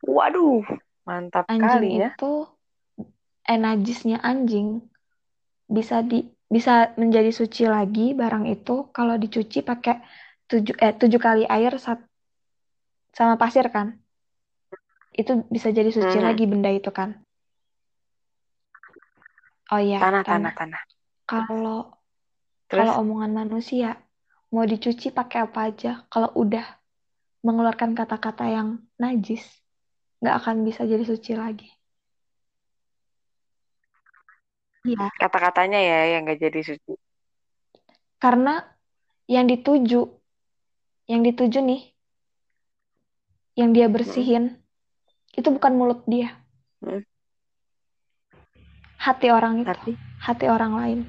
Waduh, 0.02 0.64
mantap 1.06 1.46
Anjing 1.52 1.84
kali 1.84 2.00
ya. 2.02 2.10
itu 2.10 2.32
eh 3.50 3.58
najisnya 3.60 4.18
anjing 4.30 4.68
bisa 5.78 5.96
di 6.10 6.16
bisa 6.56 6.72
menjadi 7.02 7.30
suci 7.40 7.64
lagi 7.76 8.18
barang 8.18 8.46
itu 8.50 8.90
kalau 8.96 9.16
dicuci 9.24 9.62
pakai 9.70 9.96
tujuh 10.50 10.76
eh 10.82 10.94
tujuh 10.98 11.22
kali 11.22 11.44
air 11.46 11.74
sat, 11.78 12.00
sama 13.18 13.36
pasir 13.42 13.66
kan 13.76 13.88
itu 15.14 15.32
bisa 15.54 15.70
jadi 15.78 15.90
suci 15.94 16.18
Mhm. 16.18 16.26
lagi 16.26 16.44
benda 16.52 16.70
itu 16.74 16.90
kan 16.90 17.10
oh 19.74 19.82
iya 19.82 19.98
Tanah, 20.02 20.24
tanah 20.26 20.52
tanah, 20.58 20.82
tanah. 21.30 21.46
kalau 21.54 21.80
Terus? 22.70 22.82
kalau 22.82 22.94
omongan 23.02 23.32
manusia 23.38 23.90
mau 24.54 24.66
dicuci 24.66 25.14
pakai 25.14 25.46
apa 25.46 25.60
aja 25.70 25.92
kalau 26.10 26.30
udah 26.34 26.66
mengeluarkan 27.46 27.94
kata-kata 27.94 28.46
yang 28.50 28.68
najis 28.98 29.44
nggak 30.20 30.36
akan 30.44 30.56
bisa 30.68 30.82
jadi 30.90 31.04
suci 31.06 31.32
lagi 31.38 31.70
Iya. 34.86 35.12
Kata-katanya 35.20 35.80
ya 35.80 36.00
yang 36.16 36.24
gak 36.24 36.40
jadi 36.40 36.62
suci. 36.64 36.94
karena 38.20 38.60
yang 39.32 39.48
dituju 39.48 40.04
yang 41.08 41.24
dituju 41.24 41.64
nih 41.64 41.82
yang 43.56 43.72
dia 43.72 43.88
bersihin 43.88 44.60
itu 45.32 45.48
bukan 45.48 45.72
mulut 45.76 46.04
dia 46.04 46.36
Hmm. 46.80 47.04
hati 49.00 49.28
orang 49.32 49.64
itu 49.64 49.72
Tapi, 49.72 49.92
hati 50.20 50.46
orang 50.48 50.72
lain 50.76 51.00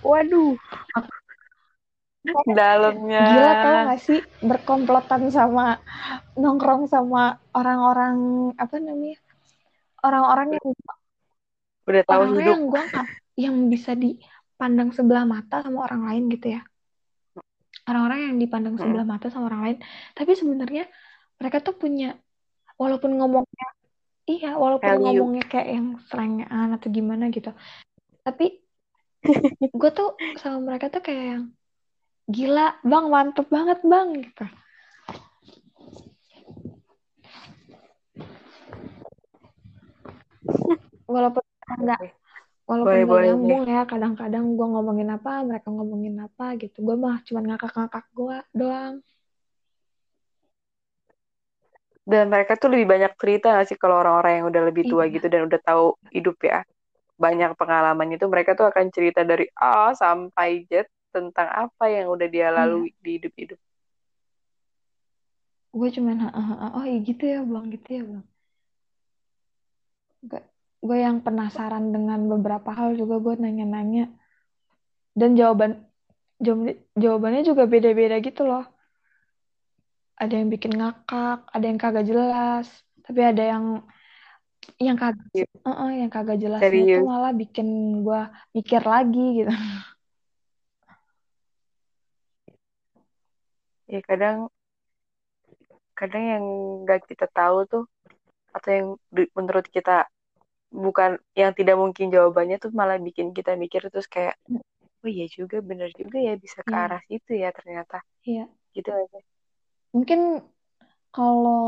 waduh. 0.00 0.56
Dalamnya. 2.48 3.24
gila 3.32 3.52
tau 3.64 3.74
gak 3.88 4.00
sih 4.00 4.20
berkomplotan 4.44 5.32
sama 5.32 5.80
nongkrong 6.36 6.84
sama 6.84 7.40
orang-orang 7.56 8.16
apa 8.60 8.76
namanya 8.76 9.16
orang-orang 10.04 10.60
yang 10.60 10.68
Udah 11.90 12.02
tahu 12.06 12.20
orang-orang 12.22 12.38
hidup. 12.38 12.54
yang 12.54 12.62
gua 12.70 12.82
nggak 12.86 13.06
yang 13.40 13.56
bisa 13.72 13.92
dipandang 13.94 14.90
sebelah 14.94 15.24
mata 15.26 15.56
sama 15.64 15.78
orang 15.86 16.02
lain 16.06 16.24
gitu 16.30 16.46
ya 16.54 16.62
orang-orang 17.88 18.18
yang 18.30 18.36
dipandang 18.38 18.74
Hmm. 18.78 18.82
sebelah 18.86 19.06
mata 19.08 19.26
sama 19.32 19.50
orang 19.50 19.62
lain 19.66 19.78
tapi 20.14 20.32
sebenarnya 20.38 20.84
mereka 21.40 21.58
tuh 21.58 21.74
punya 21.74 22.14
walaupun 22.76 23.16
ngomongnya 23.18 23.68
iya 24.28 24.54
walaupun 24.54 24.86
Value. 24.86 25.04
ngomongnya 25.04 25.44
kayak 25.48 25.68
yang 25.74 25.86
selengean 26.06 26.68
atau 26.76 26.88
gimana 26.92 27.32
gitu 27.34 27.50
tapi 28.22 28.62
gue 29.80 29.90
tuh 29.90 30.14
sama 30.38 30.60
mereka 30.62 30.88
tuh 30.92 31.02
kayak 31.02 31.24
yang 31.36 31.44
gila 32.30 32.78
bang 32.86 33.06
mantep 33.10 33.46
banget 33.50 33.82
bang 33.82 34.08
gitu 34.22 34.44
walaupun 41.10 41.42
nggak 41.78 42.00
walaupun 42.70 42.86
Boleh, 42.86 43.02
nggak 43.06 43.10
boleh, 43.12 43.28
nyambung 43.28 43.62
ya 43.66 43.82
kadang-kadang 43.92 44.44
gue 44.58 44.66
ngomongin 44.74 45.08
apa 45.16 45.30
mereka 45.48 45.68
ngomongin 45.76 46.14
apa 46.26 46.44
gitu. 46.62 46.76
Gue 46.86 46.96
mah 47.04 47.16
cuma 47.26 47.40
ngakak-ngakak 47.46 48.04
gue 48.18 48.36
doang. 48.58 48.94
Dan 52.10 52.26
mereka 52.32 52.58
tuh 52.58 52.68
lebih 52.74 52.86
banyak 52.90 53.12
cerita 53.20 53.54
gak 53.54 53.66
sih 53.70 53.78
kalau 53.78 53.96
orang-orang 54.02 54.42
yang 54.42 54.46
udah 54.50 54.62
lebih 54.68 54.84
tua 54.90 55.04
Iya. 55.06 55.14
gitu 55.14 55.26
dan 55.30 55.40
udah 55.48 55.60
tahu 55.62 55.84
hidup 56.10 56.36
ya. 56.42 56.58
Banyak 57.20 57.50
pengalaman 57.60 58.08
itu 58.16 58.24
mereka 58.26 58.50
tuh 58.58 58.66
akan 58.70 58.86
cerita 58.90 59.20
dari 59.22 59.46
A 59.54 59.92
sampai 59.94 60.66
Z 60.66 60.88
tentang 61.14 61.48
apa 61.50 61.84
yang 61.90 62.06
udah 62.14 62.28
dia 62.30 62.48
lalui 62.50 62.90
di 63.04 63.10
hidup-hidup. 63.20 63.58
gue 65.78 65.88
cuman 65.96 66.16
"Ha, 66.24 66.28
ha, 66.36 66.42
ha, 66.60 66.66
oh 66.78 66.84
iya 66.90 66.98
gitu 67.08 67.24
ya 67.32 67.38
bang. 67.52 67.64
Gitu 67.74 67.88
ya 67.98 68.02
bang. 68.10 68.24
Gue 70.30 70.40
gue 70.80 70.98
yang 70.98 71.20
penasaran 71.20 71.92
dengan 71.92 72.24
beberapa 72.24 72.72
hal 72.72 72.96
juga 72.96 73.20
gue 73.20 73.34
nanya-nanya. 73.44 74.08
Dan 75.12 75.36
jawaban 75.36 75.84
jawab- 76.40 76.80
jawabannya 76.96 77.42
juga 77.44 77.68
beda-beda 77.68 78.16
gitu 78.24 78.48
loh. 78.48 78.64
Ada 80.16 80.40
yang 80.40 80.48
bikin 80.52 80.76
ngakak 80.76 81.48
ada 81.48 81.64
yang 81.64 81.80
kagak 81.80 82.06
jelas. 82.08 82.66
Tapi 83.04 83.20
ada 83.20 83.44
yang 83.44 83.64
yang 84.80 84.96
kagak 84.96 85.24
Iya. 85.32 85.46
Heeh, 85.64 85.90
yang 86.04 86.10
kagak 86.12 86.38
jelasnya 86.40 86.84
itu 86.88 87.00
malah 87.04 87.32
bikin 87.36 87.68
gue 88.04 88.22
mikir 88.56 88.82
lagi 88.84 89.44
gitu. 89.44 89.52
Ya 93.90 94.00
kadang 94.06 94.46
kadang 95.98 96.24
yang 96.24 96.44
nggak 96.86 97.04
kita 97.10 97.26
tahu 97.28 97.68
tuh 97.68 97.84
atau 98.56 98.70
yang 98.70 98.88
menurut 99.36 99.66
kita 99.68 100.08
bukan 100.70 101.18
yang 101.34 101.52
tidak 101.52 101.74
mungkin 101.74 102.08
jawabannya 102.08 102.56
tuh 102.58 102.70
malah 102.70 102.96
bikin 102.96 103.34
kita 103.34 103.54
mikir 103.54 103.82
terus 103.90 104.06
kayak 104.06 104.38
oh 105.02 105.10
iya 105.10 105.26
juga 105.26 105.58
bener 105.58 105.90
juga 105.92 106.18
ya 106.18 106.34
bisa 106.38 106.62
ke 106.62 106.70
Iya. 106.70 106.82
arah 106.86 107.02
situ 107.04 107.32
ya 107.34 107.50
ternyata 107.50 107.98
Iya. 108.22 108.46
gitu 108.72 108.90
aja 108.90 109.20
mungkin 109.90 110.40
kalau 111.10 111.66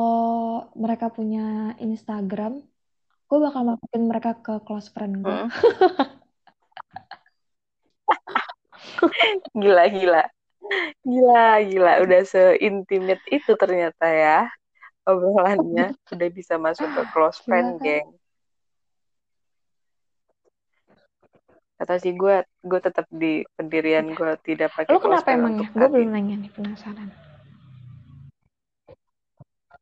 mereka 0.79 1.11
punya 1.11 1.75
Instagram 1.77 2.63
gue 3.27 3.39
bakal 3.41 3.63
masukin 3.67 4.03
mereka 4.07 4.31
ke 4.39 4.55
close 4.63 4.93
friend 4.93 5.25
gue 5.25 5.33
Mm. 5.33 5.51
gila 9.57 9.85
gila 9.91 10.23
gila 11.03 11.47
gila 11.67 11.93
udah 12.07 12.23
seintimate 12.23 13.25
itu 13.29 13.53
ternyata 13.59 14.07
ya 14.07 14.41
obrolannya 15.03 15.99
udah 16.09 16.29
bisa 16.31 16.55
masuk 16.57 16.87
ke 16.87 17.03
close 17.11 17.43
Gila 17.43 17.47
friend 17.51 17.71
kan? 17.77 17.83
geng 17.83 18.09
kata 21.83 21.99
sih 21.99 22.15
gue 22.15 22.47
gue 22.63 22.79
tetap 22.79 23.11
di 23.11 23.43
pendirian 23.59 24.07
gue 24.15 24.39
tidak 24.47 24.71
pakai 24.71 24.95
close 25.03 25.03
kenapa 25.03 25.35
emangnya? 25.35 25.67
untuk 25.67 25.75
Gue 25.75 25.89
belum 25.91 26.11
nanya 26.15 26.35
nih, 26.47 26.51
penasaran. 26.55 27.09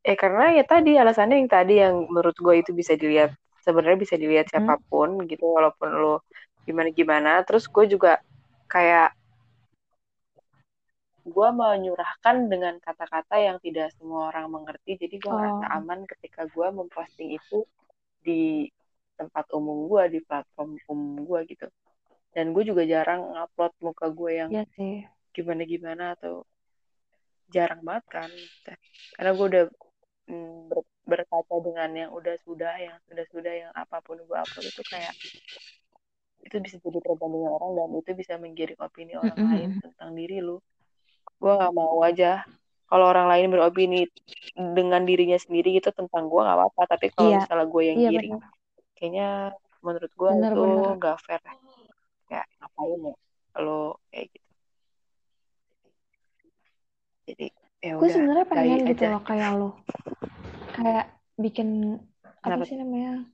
Eh 0.00 0.16
karena 0.16 0.56
ya 0.56 0.64
tadi 0.64 0.96
alasannya 0.96 1.44
yang 1.44 1.50
tadi 1.52 1.74
yang 1.76 2.08
menurut 2.08 2.32
gue 2.32 2.54
itu 2.56 2.72
bisa 2.72 2.96
dilihat 2.96 3.36
sebenarnya 3.60 4.00
bisa 4.00 4.16
dilihat 4.16 4.48
Hmm. 4.48 4.64
siapa 4.64 4.80
pun 4.88 5.28
gitu 5.28 5.44
walaupun 5.44 5.92
lo 5.92 6.24
gimana 6.64 6.88
gimana 6.88 7.44
terus 7.44 7.68
gue 7.68 7.84
juga 7.84 8.16
kayak 8.64 9.12
gue 11.20 11.48
menyurahkan 11.52 12.48
dengan 12.48 12.80
kata-kata 12.80 13.36
yang 13.36 13.60
tidak 13.60 13.92
semua 14.00 14.32
orang 14.32 14.48
mengerti 14.48 14.96
jadi 14.96 15.16
gue 15.20 15.28
Oh. 15.36 15.60
aman 15.68 16.08
ketika 16.08 16.48
gue 16.48 16.64
memposting 16.72 17.36
itu 17.36 17.68
di 18.24 18.72
tempat 19.20 19.52
umum 19.52 19.84
gue 19.84 20.16
di 20.16 20.20
platform 20.24 20.80
umum 20.88 21.28
gue 21.28 21.40
gitu 21.44 21.68
dan 22.34 22.46
gue 22.54 22.62
juga 22.70 22.82
jarang 22.92 23.20
ngupload 23.34 23.72
muka 23.86 24.06
gue 24.18 24.30
yang 24.40 24.52
sih. 24.76 25.08
gimana 25.36 25.62
gimana 25.72 26.04
atau 26.16 26.34
jarang 27.54 27.80
banget 27.86 28.04
kan 28.14 28.30
karena 29.14 29.30
gue 29.36 29.46
udah 29.52 29.64
mm, 30.30 30.56
ber- 30.70 30.90
berkaca 31.10 31.56
dengan 31.66 31.90
yang 32.00 32.10
udah 32.18 32.36
sudah 32.46 32.72
yang 32.86 32.96
sudah 33.08 33.26
sudah 33.34 33.54
yang 33.62 33.72
apa 33.82 33.98
pun 34.06 34.16
gue 34.28 34.36
upload 34.42 34.66
itu 34.72 34.82
kayak 34.92 35.14
itu 36.46 36.56
bisa 36.64 36.76
jadi 36.84 36.98
perbandingan 37.06 37.52
orang 37.56 37.70
dan 37.78 37.88
itu 38.00 38.10
bisa 38.20 38.34
menggiring 38.42 38.80
opini 38.86 39.12
orang 39.24 39.38
Mm-mm. 39.38 39.48
lain 39.48 39.70
tentang 39.84 40.10
diri 40.18 40.36
lu 40.46 40.56
gue 41.40 41.52
nggak 41.58 41.72
mau 41.80 41.96
aja 42.08 42.30
kalau 42.90 43.04
orang 43.12 43.26
lain 43.32 43.46
beropini 43.54 43.96
dengan 44.76 45.02
dirinya 45.08 45.38
sendiri 45.44 45.68
gitu 45.78 45.90
tentang 45.98 46.24
gue 46.30 46.40
nggak 46.44 46.56
apa-apa 46.58 46.82
tapi 46.92 47.06
kalau 47.14 47.30
Iya. 47.30 47.38
misalnya 47.38 47.66
gue 47.72 47.82
yang 47.90 47.98
Iya 47.98 48.08
giring 48.10 48.34
benar. 48.34 48.50
kayaknya 48.96 49.26
menurut 49.86 50.12
gue 50.20 50.30
itu 50.44 50.60
nggak 50.98 51.16
fair 51.24 51.40
kayak 52.30 52.46
ngapain 52.62 53.00
ya 53.02 53.14
lo 53.58 53.98
kayak 54.08 54.26
gitu 54.30 54.48
jadi 57.26 57.46
ya 57.80 57.92
Gue 57.98 58.08
sebenarnya 58.08 58.46
pengen 58.46 58.80
gitu 58.86 59.04
aja 59.04 59.12
loh 59.14 59.22
kayak 59.22 59.50
lo. 59.56 59.70
Kayak 60.74 61.06
bikin 61.38 61.98
apa 62.22 62.44
Kenapa 62.44 62.64
sih 62.68 62.76
namanya? 62.76 63.24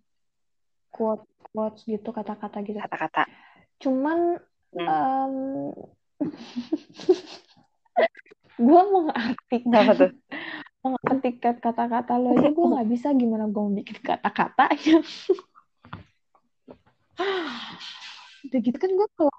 Quote 0.92 1.24
quotes 1.50 1.82
gitu 1.84 2.12
kata-kata 2.12 2.62
gitu. 2.64 2.78
kata-kata 2.78 3.24
Cuman 3.82 4.38
Hmm. 4.76 4.84
em, 4.84 5.32
gue 8.66 8.82
mengartikan 8.92 9.88
tuh? 9.96 10.12
mengartikan 10.84 11.56
kata-kata 11.56 12.12
lo 12.20 12.36
aja 12.36 12.52
gue 12.52 12.66
nggak 12.76 12.88
bisa 12.92 13.08
gimana 13.16 13.48
gue 13.48 13.64
bikin 13.80 13.96
kata-kata 14.04 14.68
yang 14.84 15.00
udah 18.46 18.60
gitu 18.62 18.78
kan 18.78 18.90
gue 18.94 19.08
kalau 19.18 19.32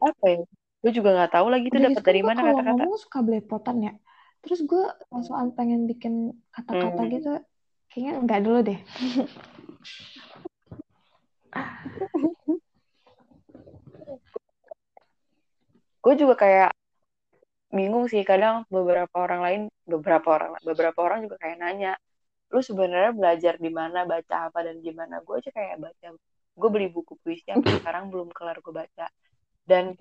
apa 0.00 0.26
ya 0.26 0.42
gue 0.80 0.92
juga 0.96 1.10
nggak 1.12 1.32
tahu 1.36 1.46
lagi 1.52 1.66
itu 1.68 1.76
dapat 1.76 2.00
gitu 2.00 2.08
dari 2.08 2.22
mana 2.24 2.40
kata-kata. 2.40 2.72
ngomong 2.72 2.96
suka 2.96 3.18
belepotan 3.20 3.76
ya. 3.84 3.92
Terus 4.40 4.64
gue 4.64 4.84
soal 5.28 5.52
pengen 5.52 5.84
bikin 5.84 6.32
kata-kata 6.48 7.02
Hmm. 7.04 7.12
gitu 7.12 7.32
kayaknya 7.92 8.12
enggak 8.16 8.40
dulu 8.40 8.58
deh. 8.64 8.80
Gue 16.00 16.14
juga 16.16 16.32
kayak 16.32 16.72
bingung 17.68 18.08
sih 18.08 18.24
kadang 18.24 18.64
beberapa 18.72 19.12
orang 19.20 19.40
lain 19.44 19.60
beberapa 19.84 20.26
orang 20.32 20.56
beberapa 20.64 20.98
orang 21.06 21.28
juga 21.28 21.36
kayak 21.38 21.60
nanya 21.60 21.92
lu 22.50 22.58
sebenarnya 22.64 23.14
belajar 23.14 23.54
di 23.62 23.70
mana 23.70 24.08
baca 24.08 24.50
apa 24.50 24.58
dan 24.66 24.80
gimana? 24.80 25.20
Gue 25.22 25.38
aja 25.38 25.52
kayak 25.54 25.76
baca 25.78 26.08
gue 26.60 26.70
beli 26.70 26.88
buku 26.92 27.16
puisi 27.24 27.48
sampai 27.48 27.80
sekarang 27.80 28.12
belum 28.12 28.28
kelar 28.36 28.60
gue 28.60 28.74
baca. 28.76 29.06
Dan 29.64 29.96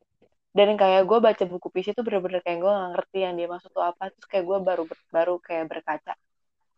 dan 0.52 0.70
kayak 0.76 1.08
gue 1.08 1.20
baca 1.24 1.44
buku 1.48 1.68
puisi 1.72 1.96
itu 1.96 2.02
bener-bener 2.04 2.44
kayak 2.44 2.60
gue 2.60 2.72
nggak 2.72 2.92
ngerti 3.00 3.18
yang 3.24 3.34
dia 3.40 3.48
maksud 3.48 3.72
tuh 3.72 3.86
apa. 3.88 4.12
Terus 4.12 4.28
kayak 4.28 4.46
gue 4.46 4.58
baru 4.60 4.84
baru 5.10 5.36
kayak 5.40 5.66
berkaca 5.72 6.14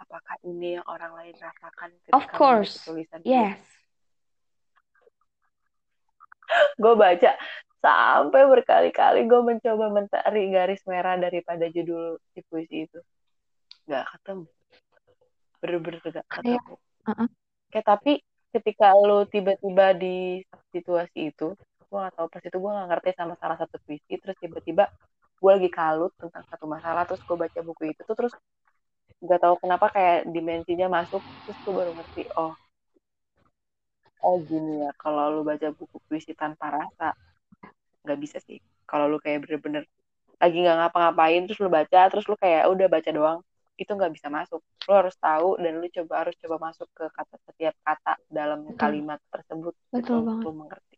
apakah 0.02 0.36
ini 0.44 0.82
yang 0.82 0.86
orang 0.90 1.14
lain 1.14 1.36
rasakan 1.38 1.90
ketika 2.02 2.18
of 2.18 2.26
course. 2.34 2.82
tulisan 2.84 3.22
yes. 3.22 3.62
Gue 6.82 6.94
baca 7.00 7.38
sampai 7.82 8.44
berkali-kali 8.46 9.26
gue 9.26 9.42
mencoba 9.42 9.90
mencari 9.90 10.54
garis 10.54 10.84
merah 10.86 11.18
daripada 11.18 11.66
judul 11.72 12.22
si 12.34 12.44
puisi 12.46 12.86
itu. 12.86 13.00
Nggak 13.90 14.06
ketemu. 14.18 14.46
Bener-bener 15.62 16.00
gak 16.06 16.26
kayak 16.28 16.62
ketemu. 16.62 16.76
uh-uh. 17.08 17.30
kayak 17.74 17.86
tapi 17.88 18.14
ketika 18.56 18.94
lo 18.96 19.24
tiba-tiba 19.34 19.86
di 19.96 20.44
situasi 20.74 21.32
itu 21.32 21.48
gue 21.92 21.98
gak 22.00 22.16
tahu 22.16 22.28
pas 22.32 22.44
itu 22.48 22.58
gue 22.64 22.72
gak 22.80 22.88
ngerti 22.92 23.10
sama 23.20 23.34
salah 23.42 23.58
satu 23.60 23.76
puisi 23.84 24.14
terus 24.22 24.38
tiba-tiba 24.40 24.84
gue 25.42 25.52
lagi 25.56 25.70
kalut 25.74 26.12
tentang 26.22 26.44
satu 26.48 26.66
masalah 26.70 27.04
terus 27.08 27.22
gue 27.28 27.36
baca 27.36 27.60
buku 27.68 27.84
itu 27.92 28.02
tuh 28.08 28.16
terus 28.20 28.34
gak 29.24 29.40
tahu 29.44 29.56
kenapa 29.64 29.86
kayak 29.96 30.18
dimensinya 30.34 30.88
masuk 30.98 31.22
terus 31.44 31.58
gue 31.64 31.74
baru 31.74 31.92
ngerti 31.98 32.22
oh 32.40 32.54
oh 34.26 34.38
gini 34.50 34.72
ya 34.86 34.92
kalau 35.02 35.24
lu 35.36 35.42
baca 35.50 35.68
buku 35.78 35.98
puisi 36.08 36.32
tanpa 36.38 36.66
rasa 36.78 37.08
nggak 38.06 38.20
bisa 38.24 38.38
sih. 38.48 38.60
Kalau 38.90 39.06
lu 39.12 39.18
kayak 39.24 39.46
bener-bener 39.46 39.84
lagi 40.42 40.58
nggak 40.64 40.78
ngapa-ngapain 40.80 41.42
terus 41.46 41.60
lu 41.64 41.70
baca 41.70 42.00
terus 42.12 42.26
lu 42.30 42.36
kayak 42.44 42.66
udah 42.74 42.88
baca 42.90 43.10
doang 43.14 43.40
itu 43.80 43.92
nggak 43.92 44.14
bisa 44.16 44.28
masuk. 44.28 44.62
Lu 44.88 44.94
harus 44.94 45.16
tahu 45.18 45.58
dan 45.62 45.74
lu 45.82 45.88
coba 45.90 46.14
harus 46.26 46.36
coba 46.42 46.56
masuk 46.72 46.88
ke 46.98 47.06
kata 47.12 47.36
setiap 47.48 47.76
kata 47.86 48.14
dalam 48.30 48.60
Betul. 48.68 48.78
kalimat 48.78 49.20
tersebut 49.32 49.74
Betul 49.94 50.20
untuk 50.22 50.28
banget. 50.28 50.46
lu 50.46 50.52
mengerti. 50.60 50.96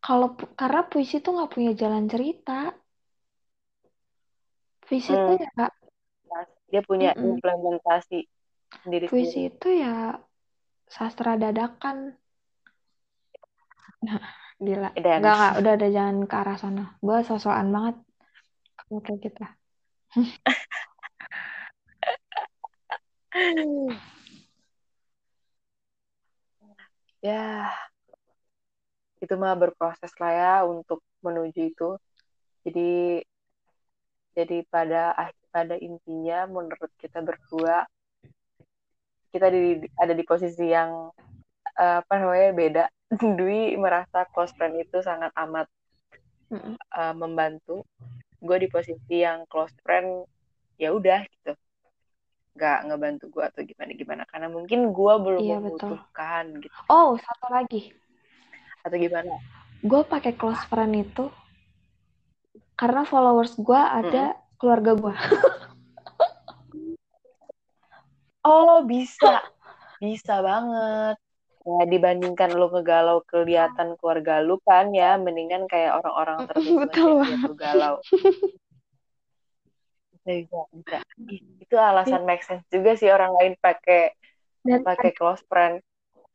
Kalau 0.00 0.28
karena 0.54 0.80
puisi 0.86 1.18
tuh 1.24 1.34
nggak 1.34 1.50
punya 1.54 1.72
jalan 1.74 2.04
cerita. 2.06 2.70
Puisi 4.86 5.10
itu 5.12 5.32
Hmm. 5.34 5.42
ya 5.42 5.66
dia 6.66 6.82
punya 6.82 7.10
Mm-mm. 7.14 7.38
implementasi 7.38 8.26
sendiri 8.82 9.06
puisi 9.06 9.50
itu 9.50 9.68
ya 9.70 10.18
sastra 10.90 11.38
dadakan. 11.38 12.14
Nah 14.06 14.18
gila. 14.62 14.88
Dan- 14.94 15.20
nggak 15.22 15.34
nggak 15.38 15.52
udah 15.62 15.72
ada 15.78 15.88
jangan 15.96 16.16
ke 16.30 16.34
arah 16.42 16.56
sana. 16.58 16.82
Gue 17.02 17.18
sosokan 17.28 17.68
banget. 17.74 17.96
Kalau 18.78 19.00
kayak 19.02 19.18
gitu 19.24 19.40
ya 27.22 27.72
itu 29.22 29.34
mah 29.42 29.54
berproses 29.56 30.12
lah 30.20 30.32
ya 30.32 30.52
untuk 30.68 31.00
menuju 31.24 31.60
itu. 31.72 31.88
Jadi 32.64 33.22
jadi 34.36 34.58
pada 34.68 35.16
ah- 35.16 35.36
pada 35.48 35.74
intinya 35.80 36.44
menurut 36.44 36.92
kita 37.00 37.24
berdua 37.24 37.88
kita 39.32 39.46
di, 39.52 39.84
ada 39.96 40.12
di 40.16 40.24
posisi 40.24 40.64
yang 40.68 41.12
eh, 41.76 41.96
apa 42.00 42.14
namanya 42.20 42.50
beda. 42.52 42.84
Dwi 43.38 43.76
merasa 43.80 44.24
close 44.32 44.52
friend 44.56 44.80
itu 44.80 44.98
sangat 45.04 45.32
amat 45.44 45.66
eh, 47.00 47.14
membantu. 47.16 47.84
Gue 48.40 48.56
di 48.64 48.68
posisi 48.68 49.24
yang 49.24 49.44
close 49.48 49.72
friend 49.84 50.24
ya 50.76 50.92
udah 50.92 51.24
gitu 51.24 51.52
nggak 52.56 52.78
ngebantu 52.88 53.24
gue 53.28 53.44
atau 53.44 53.60
gimana 53.62 53.90
gimana. 53.92 54.22
Karena 54.24 54.48
mungkin 54.48 54.90
gue 54.90 55.14
belum 55.20 55.42
Iya, 55.44 55.56
betul. 55.60 55.92
membutuhkan 55.92 56.44
gitu. 56.64 56.74
Oh 56.88 57.14
satu 57.20 57.46
lagi. 57.52 57.92
Atau 58.80 58.96
gimana? 58.96 59.36
Gue 59.84 60.00
pakai 60.02 60.32
close 60.32 60.64
friend 60.66 60.96
itu 60.96 61.28
karena 62.76 63.04
followers 63.04 63.56
gue 63.56 63.76
ada 63.76 64.36
keluarga 64.60 64.92
gue 64.96 65.14
oh 68.48 68.80
bisa. 68.88 69.44
Bisa 70.00 70.40
banget. 70.40 71.16
Ya 71.66 71.82
dibandingkan 71.90 72.54
lu 72.54 72.70
ngegalau 72.70 73.26
kelihatan 73.26 73.98
keluarga 73.98 74.38
lu 74.38 74.62
kan 74.62 74.94
ya 74.94 75.18
mendingan 75.18 75.66
kayak 75.66 75.98
orang-orang 75.98 76.46
tertentu 76.46 76.78
Betul 76.86 77.26
lu 77.26 77.54
galau 77.58 77.98
bisa 80.26 80.58
bisa 80.74 80.96
bisa 80.98 80.98
Ih, 81.30 81.40
itu 81.62 81.74
alasan 81.78 82.22
make 82.28 82.42
sense 82.46 82.66
juga 82.74 82.90
sih 82.98 83.08
orang 83.10 83.32
lain 83.38 83.52
pakai 83.62 84.14
pakai 84.86 85.10
close 85.14 85.42
friend. 85.50 85.82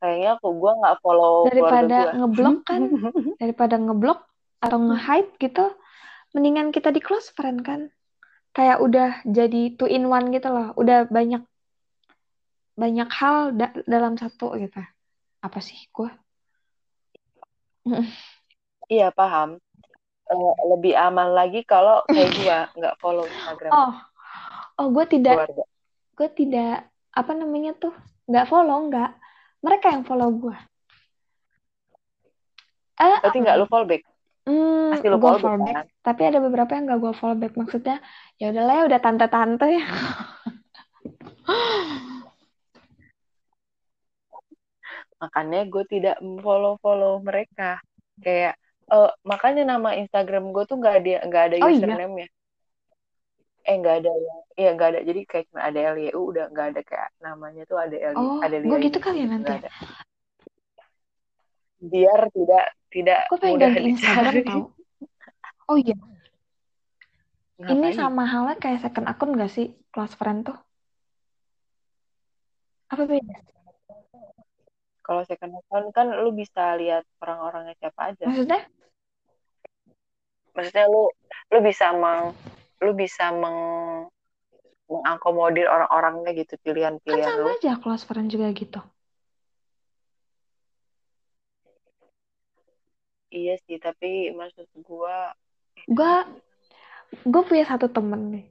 Kayaknya 0.00 0.28
aku 0.36 0.48
gue 0.58 0.72
nggak 0.80 0.96
follow 1.04 1.34
daripada 1.48 1.98
ngeblok 2.18 2.56
kan 2.68 2.82
daripada 3.42 3.74
ngeblok 3.78 4.20
atau 4.64 4.78
nge-hide 4.78 5.30
gitu 5.42 5.64
mendingan 6.34 6.68
kita 6.76 6.88
di 6.96 7.00
close 7.00 7.28
friend 7.36 7.60
kan. 7.68 7.80
Kayak 8.56 8.78
udah 8.84 9.08
jadi 9.24 9.62
two 9.78 9.88
in 9.88 10.08
one 10.08 10.28
gitu 10.34 10.48
loh. 10.52 10.72
Udah 10.76 11.08
banyak 11.08 11.42
banyak 12.82 13.08
hal 13.18 13.36
da- 13.58 13.84
dalam 13.88 14.14
satu 14.22 14.46
gitu. 14.62 14.80
Apa 15.46 15.58
sih 15.68 15.78
gue 15.96 16.10
iya 18.92 19.08
paham 19.18 19.50
Eh, 20.32 20.54
lebih 20.72 20.96
aman 20.96 21.36
lagi 21.36 21.60
kalau 21.68 22.00
kayak 22.08 22.32
gue 22.40 22.58
nggak 22.80 22.94
follow 22.96 23.28
Instagram 23.28 23.72
oh 23.72 23.92
oh 24.80 24.88
gue 24.88 25.04
tidak 25.12 25.52
gue 26.16 26.28
tidak 26.32 26.88
apa 27.12 27.32
namanya 27.36 27.76
tuh 27.76 27.92
nggak 28.24 28.48
follow 28.48 28.88
nggak 28.88 29.12
mereka 29.60 29.92
yang 29.92 30.08
follow 30.08 30.32
gue 30.32 30.56
eh 32.96 33.16
berarti 33.20 33.38
nggak 33.44 33.56
lu 33.60 33.68
follow 33.68 33.88
back 33.88 34.02
Hmm, 34.42 34.90
Pasti 34.90 35.06
gue 35.06 35.22
follow 35.22 35.38
back, 35.38 35.46
follow 35.46 35.62
back. 35.62 35.70
kan? 35.70 35.86
Tapi 36.02 36.22
ada 36.26 36.42
beberapa 36.42 36.74
yang 36.74 36.90
gak 36.90 36.98
gue 36.98 37.14
follow 37.14 37.38
back. 37.38 37.54
Maksudnya, 37.54 38.02
ya 38.42 38.50
udahlah 38.50 38.74
ya 38.74 38.90
udah 38.90 38.98
tante-tante 38.98 39.66
ya. 39.70 39.86
makanya 45.22 45.62
gue 45.70 45.84
tidak 45.86 46.18
follow 46.42 46.74
follow 46.82 47.22
mereka 47.22 47.78
kayak 48.18 48.58
uh, 48.92 49.10
makanya 49.24 49.64
nama 49.66 49.96
Instagram 49.96 50.52
gue 50.52 50.64
tuh 50.64 50.76
nggak 50.76 50.94
ada 51.00 51.10
nggak 51.26 51.42
ada 51.48 51.56
Oh 51.60 51.66
iya. 51.66 51.76
username 51.80 52.14
nya 52.14 52.28
eh 53.62 53.76
nggak 53.78 53.96
ada 54.02 54.10
ya 54.10 54.34
ya 54.58 54.70
nggak 54.74 54.88
ada 54.90 55.00
jadi 55.02 55.20
kayak 55.22 55.44
cuma 55.48 55.60
ada 55.62 55.78
LYU 55.94 56.18
udah 56.18 56.44
nggak 56.50 56.66
ada 56.74 56.80
kayak 56.82 57.10
namanya 57.18 57.62
tuh 57.62 57.78
ada 57.78 57.94
LY, 57.94 58.18
Oh, 58.18 58.42
ada 58.42 58.56
gue 58.58 58.78
gitu 58.82 58.98
kali 58.98 59.22
ya 59.22 59.26
nggak 59.26 59.38
nanti. 59.38 59.54
ada. 59.62 59.70
biar 61.82 62.20
tidak 62.30 62.64
tidak 62.90 63.20
Gue 63.26 63.38
pengen 63.38 63.54
mudah 63.56 63.68
ganti 63.70 63.88
Instagram 63.88 64.32
dicari 64.32 64.42
tau. 64.44 64.62
Oh 65.64 65.78
iya, 65.78 65.96
ini 67.62 67.70
Ngapain? 67.88 67.94
sama 67.96 68.22
halnya 68.26 68.54
kayak 68.58 68.82
second 68.82 69.06
akun 69.06 69.30
gak 69.34 69.48
sih? 69.48 69.78
Close 69.88 70.12
friend 70.14 70.42
tuh. 70.44 70.58
Apa 72.88 73.06
beda? 73.06 73.38
kalau 75.02 75.26
second 75.26 75.58
account 75.58 75.90
kan 75.90 76.06
lu 76.14 76.30
bisa 76.30 76.78
lihat 76.78 77.02
orang-orangnya 77.18 77.74
siapa 77.74 78.14
aja 78.14 78.22
Maksudnya? 78.22 78.62
Maksudnya 80.52 80.86
lu 80.88 81.08
lu 81.52 81.58
bisa 81.60 81.92
meng 81.92 82.32
lu 82.82 82.92
bisa 82.96 83.32
meng 83.32 83.58
mengakomodir 84.88 85.68
orang-orangnya 85.68 86.36
gitu 86.36 86.54
Kan 86.60 86.62
pilihan-pilihan 86.68 87.24
sama 87.32 87.44
lu 87.44 87.50
aja 87.56 87.72
close 87.80 88.04
friend 88.04 88.28
juga 88.28 88.52
gitu. 88.52 88.80
iya 93.32 93.56
sih 93.64 93.80
tapi 93.80 94.28
maksud 94.36 94.68
gua 94.84 95.32
Gue 95.90 96.14
gue 97.26 97.42
punya 97.42 97.64
satu 97.66 97.90
temen 97.90 98.38
nih. 98.38 98.46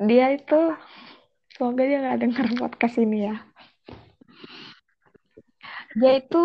Dia 0.00 0.32
itu 0.36 0.60
semoga 1.52 1.82
dia 1.84 2.00
nggak 2.00 2.20
denger 2.20 2.46
podcast 2.60 2.96
ini 3.00 3.28
ya. 3.28 3.36
Dia 5.96 6.22
itu 6.22 6.42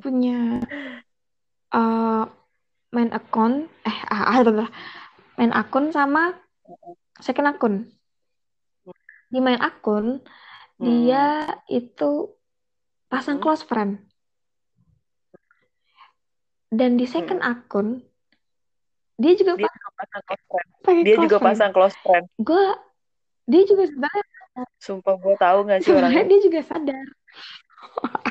punya 0.00 0.62
uh, 1.74 2.24
main 2.90 3.10
akun, 3.14 3.70
eh 3.86 3.98
ah, 4.10 4.34
ah, 4.34 4.42
main 5.38 5.52
akun 5.54 5.94
sama 5.94 6.34
second 7.22 7.46
akun. 7.46 7.74
Di 9.30 9.38
main 9.38 9.60
akun 9.62 10.18
Hmm. 10.80 10.86
dia 10.88 11.44
itu 11.68 12.32
pasang 13.12 13.38
Hmm. 13.38 13.44
close 13.44 13.62
friend. 13.68 14.00
Dan 16.70 16.96
di 16.96 17.04
second 17.04 17.42
akun 17.42 18.00
dia 19.20 19.36
juga 19.36 19.52
dia 19.60 19.68
pa- 19.68 19.74
juga 19.76 19.90
pasang 20.00 20.22
close 20.24 20.44
friend 20.48 20.68
dia 21.04 21.14
close 21.14 21.24
juga 21.28 21.36
friend. 21.36 21.48
pasang 21.52 21.70
close 21.76 21.96
friend 22.00 22.24
Gue 22.40 22.64
dia 23.44 23.62
juga 23.68 23.82
sebenarnya 23.84 24.24
sumpah 24.80 25.14
gua 25.20 25.34
tahu 25.36 25.58
nggak 25.68 25.80
sih 25.84 25.92
orangnya 25.92 26.24
dia 26.24 26.40
juga 26.40 26.60
sadar. 26.64 27.04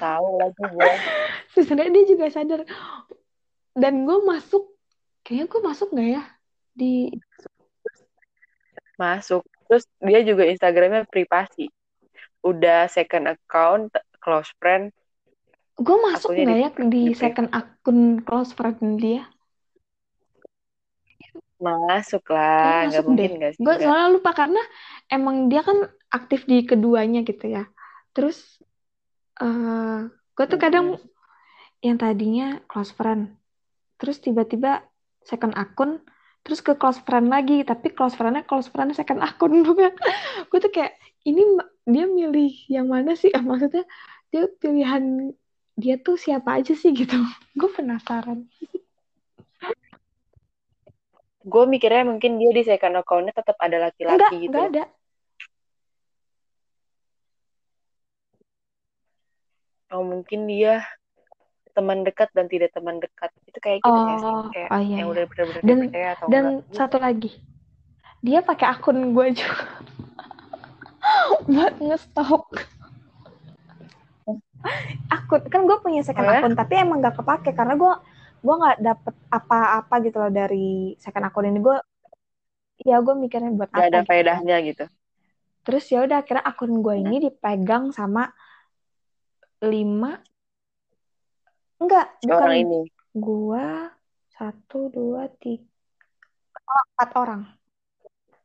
tahu 0.01 0.27
lagi 0.41 0.63
gua 0.73 0.89
Sebenarnya 1.55 1.91
dia 1.93 2.05
juga 2.09 2.25
sadar. 2.33 2.61
Dan 3.79 4.03
gue 4.03 4.19
masuk, 4.27 4.75
kayaknya 5.23 5.45
gue 5.47 5.61
masuk 5.63 5.87
nggak 5.95 6.09
ya? 6.19 6.23
Di 6.75 6.93
masuk. 8.99 9.47
Terus 9.71 9.87
dia 10.03 10.19
juga 10.27 10.43
Instagramnya 10.43 11.07
privasi. 11.07 11.71
Udah 12.43 12.91
second 12.91 13.31
account 13.31 13.95
close 14.19 14.51
friend. 14.59 14.91
Gue 15.79 15.97
masuk 16.03 16.35
nggak 16.35 16.59
ya 16.59 16.69
di 16.75 16.83
di 16.91 17.03
second 17.15 17.47
akun 17.55 18.19
close 18.27 18.51
friend 18.51 18.99
dia? 18.99 19.23
masuk 21.59 22.23
lah 22.31 22.87
nggak 22.87 23.03
mungkin 23.03 23.31
nggak 23.35 23.51
sih 23.59 23.63
Gue 23.67 23.75
soalnya 23.83 24.07
lupa 24.15 24.31
karena 24.31 24.63
emang 25.11 25.51
dia 25.51 25.59
kan 25.59 25.91
aktif 26.07 26.47
di 26.47 26.63
keduanya 26.63 27.21
gitu 27.27 27.51
ya. 27.51 27.67
Terus 28.15 28.63
eh 29.43 30.07
gue 30.07 30.45
tuh 30.47 30.59
kadang 30.59 30.95
yang 31.83 31.99
tadinya 31.99 32.59
close 32.67 32.95
friend, 32.95 33.38
terus 33.99 34.23
tiba-tiba 34.23 34.81
second 35.27 35.53
akun, 35.59 35.99
terus 36.41 36.63
ke 36.63 36.73
close 36.79 37.03
friend 37.03 37.27
lagi, 37.27 37.61
tapi 37.67 37.91
close 37.91 38.15
friendnya 38.15 38.47
close 38.47 38.71
friend 38.71 38.95
second 38.95 39.19
akun. 39.19 39.61
Gue 40.49 40.59
tuh 40.63 40.71
kayak 40.71 40.95
ini 41.27 41.43
dia 41.83 42.07
milih 42.07 42.53
yang 42.71 42.87
mana 42.87 43.13
sih? 43.19 43.29
Maksudnya 43.49 43.83
dia 44.31 44.47
pilihan 44.57 45.35
dia 45.79 45.95
tuh 45.99 46.15
siapa 46.15 46.57
aja 46.63 46.73
sih 46.73 46.95
gitu? 46.95 47.19
Gue 47.59 47.69
penasaran. 47.69 48.47
gue 51.39 51.63
mikirnya 51.65 52.05
mungkin 52.05 52.37
dia 52.37 52.51
di 52.51 52.61
second 52.61 52.99
accountnya 52.99 53.33
tetap 53.33 53.57
ada 53.57 53.89
laki-laki 53.89 54.45
gitu 54.45 54.53
enggak 54.53 54.69
ada. 54.69 54.83
oh 59.97 60.05
mungkin 60.05 60.45
dia 60.45 60.85
teman 61.79 62.03
dekat 62.03 62.29
dan 62.31 62.45
tidak 62.45 62.69
teman 62.69 62.99
dekat 62.99 63.31
itu 63.43 63.57
kayak 63.57 63.79
gitu 63.79 63.95
nggak 63.95 64.17
sih 64.17 64.27
Oh, 64.29 64.51
kayak 64.51 64.69
oh 64.69 64.77
iya, 64.77 64.95
yang 64.99 65.07
iya. 65.07 65.13
udah 65.15 65.23
benar-benar 65.25 65.63
Dan- 65.63 65.81
percaya 65.85 66.09
atau 66.11 66.25
Dan 66.27 66.43
enggak 66.59 66.75
satu 66.75 66.97
lagi, 66.97 67.31
dia 68.19 68.39
pakai 68.41 68.67
akun 68.67 68.97
gue 69.09 69.25
juga 69.31 69.63
buat 71.47 71.75
ngestok. 71.79 72.43
Akun 75.09 75.41
kan 75.47 75.61
gue 75.63 75.77
punya 75.79 76.03
second 76.03 76.21
Oh 76.21 76.29
ya? 76.29 76.43
akun, 76.43 76.53
tapi 76.53 76.73
emang 76.75 76.99
gak 76.99 77.15
kepake 77.15 77.51
karena 77.53 77.73
gue 77.73 77.93
gue 78.39 78.55
nggak 78.55 78.77
dapet 78.79 79.15
apa-apa 79.29 79.95
gitu 80.01 80.17
loh 80.17 80.29
dari 80.29 80.67
second 80.95 81.25
akun 81.25 81.47
ini. 81.47 81.59
Gue 81.59 81.79
ya 82.79 82.99
gue 82.99 83.11
mikirnya 83.13 83.51
buat 83.51 83.67
nggak 83.67 83.79
apa 83.79 83.89
ada 83.89 83.99
gitu. 83.99 84.07
faedahnya 84.07 84.55
gitu 84.63 84.85
Terus 85.59 85.83
ya 85.87 85.99
udah 86.01 86.23
akhirnya 86.23 86.43
akun 86.43 86.79
gue 86.79 86.95
ini 86.97 87.19
dipegang 87.21 87.91
sama 87.91 88.31
lima 89.59 90.15
enggak 91.81 92.05
si 92.21 92.27
bukan 92.27 92.39
orang 92.39 92.57
ini. 92.63 92.79
gue 93.25 93.65
satu 94.35 94.77
dua 94.95 95.23
tiga. 95.41 95.67
Oh, 96.69 96.83
empat 96.93 97.09
orang. 97.21 97.41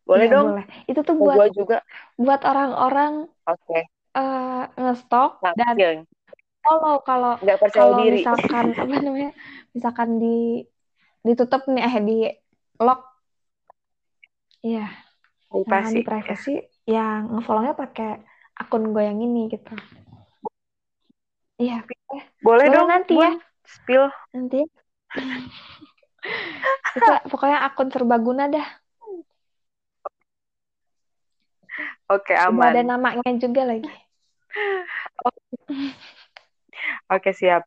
Boleh 0.05 0.27
Iya, 0.27 0.33
dong. 0.35 0.47
boleh. 0.49 0.65
Itu 0.91 1.01
tuh 1.09 1.15
buat 1.21 1.37
gue 1.39 1.47
juga. 1.59 1.79
buat 2.25 2.41
orang-orang 2.51 3.13
oke. 3.49 3.79
eh, 4.15 4.63
ngestok 4.83 5.31
Nah, 5.45 5.53
dan 5.59 5.77
follow. 6.65 6.95
Kalau 7.09 7.33
nggak 7.45 7.59
percaya 7.61 7.85
kalau 7.85 7.99
diri. 8.01 8.17
misalkan 8.21 8.65
apa 8.83 8.95
namanya 9.05 9.31
misalkan 9.77 10.09
di 10.23 10.65
ditutup 11.27 11.63
nih 11.73 11.83
eh 11.89 11.97
di 12.09 12.17
lock. 12.81 13.01
Iya. 14.65 14.85
Nah 15.71 15.85
privasi. 15.89 15.97
di 15.97 16.01
privacy 16.09 16.51
yang 16.85 17.21
ngefollownya 17.33 17.75
pakai 17.83 18.09
akun 18.61 18.93
gue 18.95 19.03
yang 19.09 19.19
ini 19.25 19.41
gitu. 19.53 19.73
Iya 21.61 21.85
boleh 22.43 22.67
Boleh 22.67 22.67
dong 22.71 22.89
nanti 22.91 23.15
ya. 23.19 23.33
spill. 23.65 24.05
Nanti. 24.35 24.61
Pokoknya, 26.95 27.21
pokoknya 27.29 27.59
akun 27.67 27.89
serbaguna 27.91 28.45
dah. 28.49 28.67
Oke 32.13 32.37
aman. 32.37 32.71
ada 32.71 32.83
namanya 32.85 33.31
juga 33.41 33.65
lagi. 33.65 33.89
Oke 37.09 37.33
siap. 37.33 37.65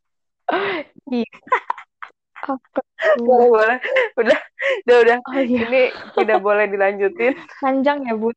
Boleh 3.17 3.47
boleh. 3.51 3.77
Udah 4.15 4.39
udah 4.87 4.97
udah. 5.03 5.17
Oh 5.25 5.41
iya. 5.41 5.61
Ini 5.67 5.83
tidak 6.15 6.39
boleh 6.39 6.69
dilanjutin. 6.69 7.33
Panjang 7.59 8.05
ya 8.07 8.13
bu? 8.15 8.31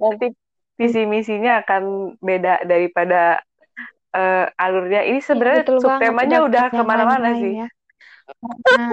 Nanti 0.00 0.32
visi 0.76 1.02
misinya 1.04 1.60
akan 1.64 2.14
beda 2.20 2.64
daripada 2.64 3.42
eh, 4.16 4.46
alurnya 4.56 5.04
ini 5.04 5.20
sebenarnya 5.20 5.62
Betul 5.62 5.78
banget, 5.78 5.84
subtemanya 5.84 6.38
udah 6.42 6.64
ke 6.68 6.80
mana-mana 6.80 7.28
sih 7.36 7.52
ya. 7.60 7.68
Karena, 8.66 8.86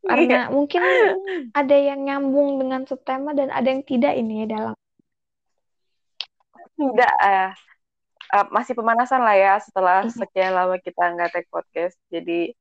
karena 0.00 0.24
Iya. 0.24 0.42
mungkin 0.48 0.80
ada 1.60 1.76
yang 1.76 2.00
nyambung 2.02 2.58
dengan 2.58 2.82
subtema 2.84 3.30
dan 3.32 3.48
ada 3.48 3.68
yang 3.68 3.80
tidak 3.82 4.16
ini 4.16 4.44
ya 4.44 4.46
dalam. 4.50 4.76
tidak 6.72 7.12
eh, 7.20 7.50
eh, 8.32 8.46
masih 8.48 8.72
pemanasan 8.72 9.20
lah 9.20 9.36
ya 9.36 9.54
setelah 9.60 10.00
Iya. 10.02 10.16
sekian 10.16 10.52
lama 10.52 10.80
kita 10.80 11.12
nggak 11.12 11.28
take 11.30 11.48
podcast 11.48 12.00
jadi 12.08 12.56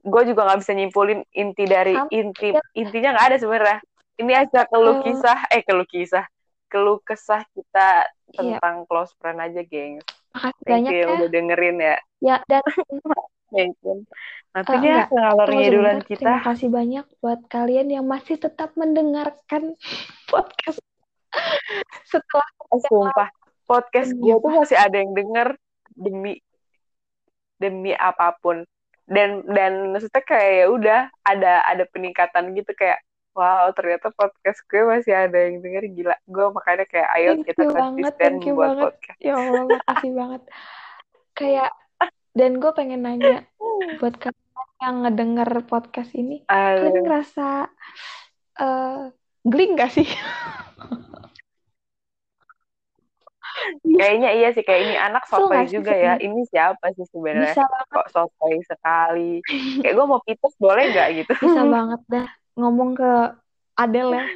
gue 0.00 0.22
juga 0.24 0.48
nggak 0.48 0.60
bisa 0.64 0.72
nyimpulin 0.72 1.20
inti 1.30 1.64
dari 1.64 1.92
inti 2.08 2.56
Iya. 2.56 2.62
intinya 2.72 3.12
nggak 3.12 3.26
ada 3.28 3.36
sebenarnya 3.36 3.78
ini 4.16 4.32
aja 4.32 4.64
keluh 4.64 5.04
kisah 5.04 5.38
eh 5.52 5.60
keluh 5.60 5.84
kisah 5.84 6.24
keluh 6.66 6.96
kesah 7.00 7.44
kita 7.52 8.08
Iya. 8.32 8.56
tentang 8.56 8.88
close 8.88 9.12
friend 9.20 9.36
aja 9.38 9.60
gengs 9.60 10.04
Makasih 10.30 10.62
thank 10.62 10.70
banyak 10.84 10.92
you 10.92 11.00
ya. 11.00 11.14
udah 11.14 11.28
dengerin 11.28 11.76
ya 11.78 11.96
Ya 12.18 12.36
dan 12.44 12.62
thank 13.54 13.74
you 13.80 14.04
nanti 14.50 14.70
Eh, 14.70 14.80
ya 14.80 14.80
enggak. 14.80 15.06
ngalor 15.10 15.46
tunggu 15.46 15.60
ngidulan 15.60 15.96
sebentar. 15.96 16.08
kita 16.08 16.20
Terima 16.20 16.40
kasih 16.42 16.68
banyak 16.70 17.06
buat 17.18 17.40
kalian 17.46 17.88
yang 17.90 18.06
masih 18.06 18.36
tetap 18.36 18.70
mendengarkan 18.74 19.62
podcast 20.30 20.78
setelah 22.04 22.48
Eh, 22.68 22.80
sumpah 22.82 23.28
podcast 23.64 24.10
Demi 24.10 24.22
gue 24.22 24.36
tuh 24.38 24.50
masih 24.54 24.76
ada 24.76 24.96
yang 24.96 25.12
denger 25.12 25.48
demi 25.94 26.36
demi 27.58 27.92
apa 27.92 28.36
pun 28.38 28.62
dan 29.04 29.40
dan 29.46 29.90
maksudnya 29.90 30.22
kayak 30.22 30.52
ya 30.54 30.66
udah 30.68 31.00
ada 31.22 31.52
ada 31.64 31.84
peningkatan 31.86 32.52
gitu 32.52 32.70
kayak 32.72 33.00
wow 33.38 33.70
ternyata 33.70 34.10
podcast 34.10 34.58
gue 34.66 34.82
masih 34.82 35.14
ada 35.14 35.38
yang 35.38 35.62
denger. 35.62 35.84
Gila 35.94 36.16
gue 36.26 36.46
makanya 36.50 36.84
kayak 36.90 37.08
ayo 37.14 37.30
thank 37.38 37.46
kita 37.54 37.62
banget 37.70 37.78
konsisten 37.78 38.32
buat 38.42 38.58
banget. 38.58 38.82
podcast. 38.82 39.18
Ya 39.22 39.34
Allah 39.38 39.62
makasih 39.70 40.12
banget. 40.18 40.42
Kayak 41.38 41.70
dan 42.34 42.50
gue 42.58 42.70
pengen 42.74 43.00
nanya 43.06 43.38
buat 44.02 44.14
kalian 44.18 44.46
yang 44.78 44.96
ngedenger 45.06 45.50
podcast 45.66 46.14
ini 46.14 46.46
kalian 46.46 46.86
Aduh. 46.86 47.02
ngerasa 47.02 47.46
uh, 48.58 49.10
gling 49.46 49.78
gak 49.78 49.94
sih? 49.94 50.06
Kayaknya 53.82 54.30
iya 54.38 54.48
sih 54.54 54.62
kayak 54.62 54.82
ini 54.86 54.94
anak 54.94 55.26
sotoy 55.26 55.66
sih 55.66 55.82
juga 55.82 55.90
ya. 55.90 56.14
ini 56.22 56.46
siapa 56.46 56.94
sih 56.94 57.02
sebenarnya? 57.10 57.58
Kok 57.90 58.06
sotoy 58.06 58.62
sekali? 58.62 59.42
Kayak 59.82 59.94
gue 59.98 60.06
mau 60.06 60.22
pites 60.22 60.54
boleh 60.62 60.94
nggak 60.94 61.08
gitu? 61.22 61.32
Bisa 61.42 61.62
banget 61.66 62.02
dah 62.06 62.28
ngomong 62.58 62.98
ke 62.98 63.12
Adele 63.78 64.12
ya? 64.18 64.26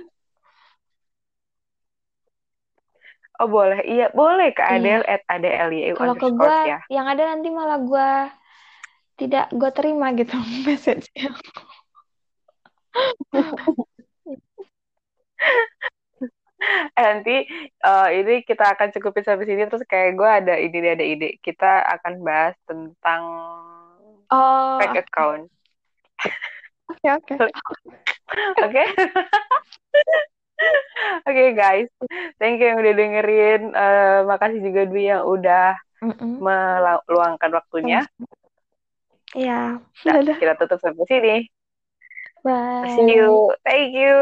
Oh 3.42 3.50
boleh. 3.50 3.82
Iya 3.82 4.06
boleh 4.14 4.54
ke 4.54 4.62
Iya. 4.62 4.78
Adel 4.78 5.02
at 5.10 5.22
Adel 5.26 5.68
ya 5.74 5.86
kalau 5.98 6.14
ke 6.14 6.30
gue 6.30 6.58
ya. 6.70 6.78
yang 6.86 7.10
ada 7.10 7.34
nanti 7.34 7.50
malah 7.50 7.82
gue 7.82 8.10
tidak 9.18 9.50
gue 9.50 9.70
terima 9.74 10.14
gitu 10.14 10.38
message-nya. 10.66 11.34
Eh, 16.62 17.02
nanti 17.02 17.42
eh, 17.66 18.08
ini 18.22 18.46
kita 18.46 18.78
akan 18.78 18.94
cukupin 18.94 19.26
sampai 19.26 19.50
sini. 19.50 19.66
Terus 19.66 19.82
kayak 19.82 20.14
gue 20.14 20.30
ada 20.30 20.54
ide 20.54 20.78
ada 20.86 21.02
ide. 21.02 21.42
Kita 21.42 21.82
akan 21.98 22.22
bahas 22.22 22.54
tentang 22.62 23.22
oh. 24.30 24.78
fake 24.78 25.02
account. 25.02 25.50
Oke 26.86 27.08
oke 27.10 27.34
oke. 28.64 28.85
Oke 31.26 31.59
guys. 31.59 31.91
Thank 32.39 32.62
you 32.62 32.70
yang 32.70 32.78
udah 32.78 32.95
dengerin. 32.95 33.62
Eh, 33.74 34.18
makasih 34.22 34.62
juga 34.62 34.87
Dwi 34.87 35.11
yang 35.11 35.26
udah 35.26 35.74
meluangkan 36.39 37.51
waktunya. 37.51 38.07
Iya, 39.33 39.80
nah, 39.80 40.14
dadah. 40.20 40.37
kita 40.37 40.55
tutup 40.61 40.78
sampai 40.78 41.09
sini. 41.09 41.37
Bye. 42.45 42.95
see 42.99 43.16
you. 43.16 43.55
Thank 43.64 43.97
you 43.97 44.14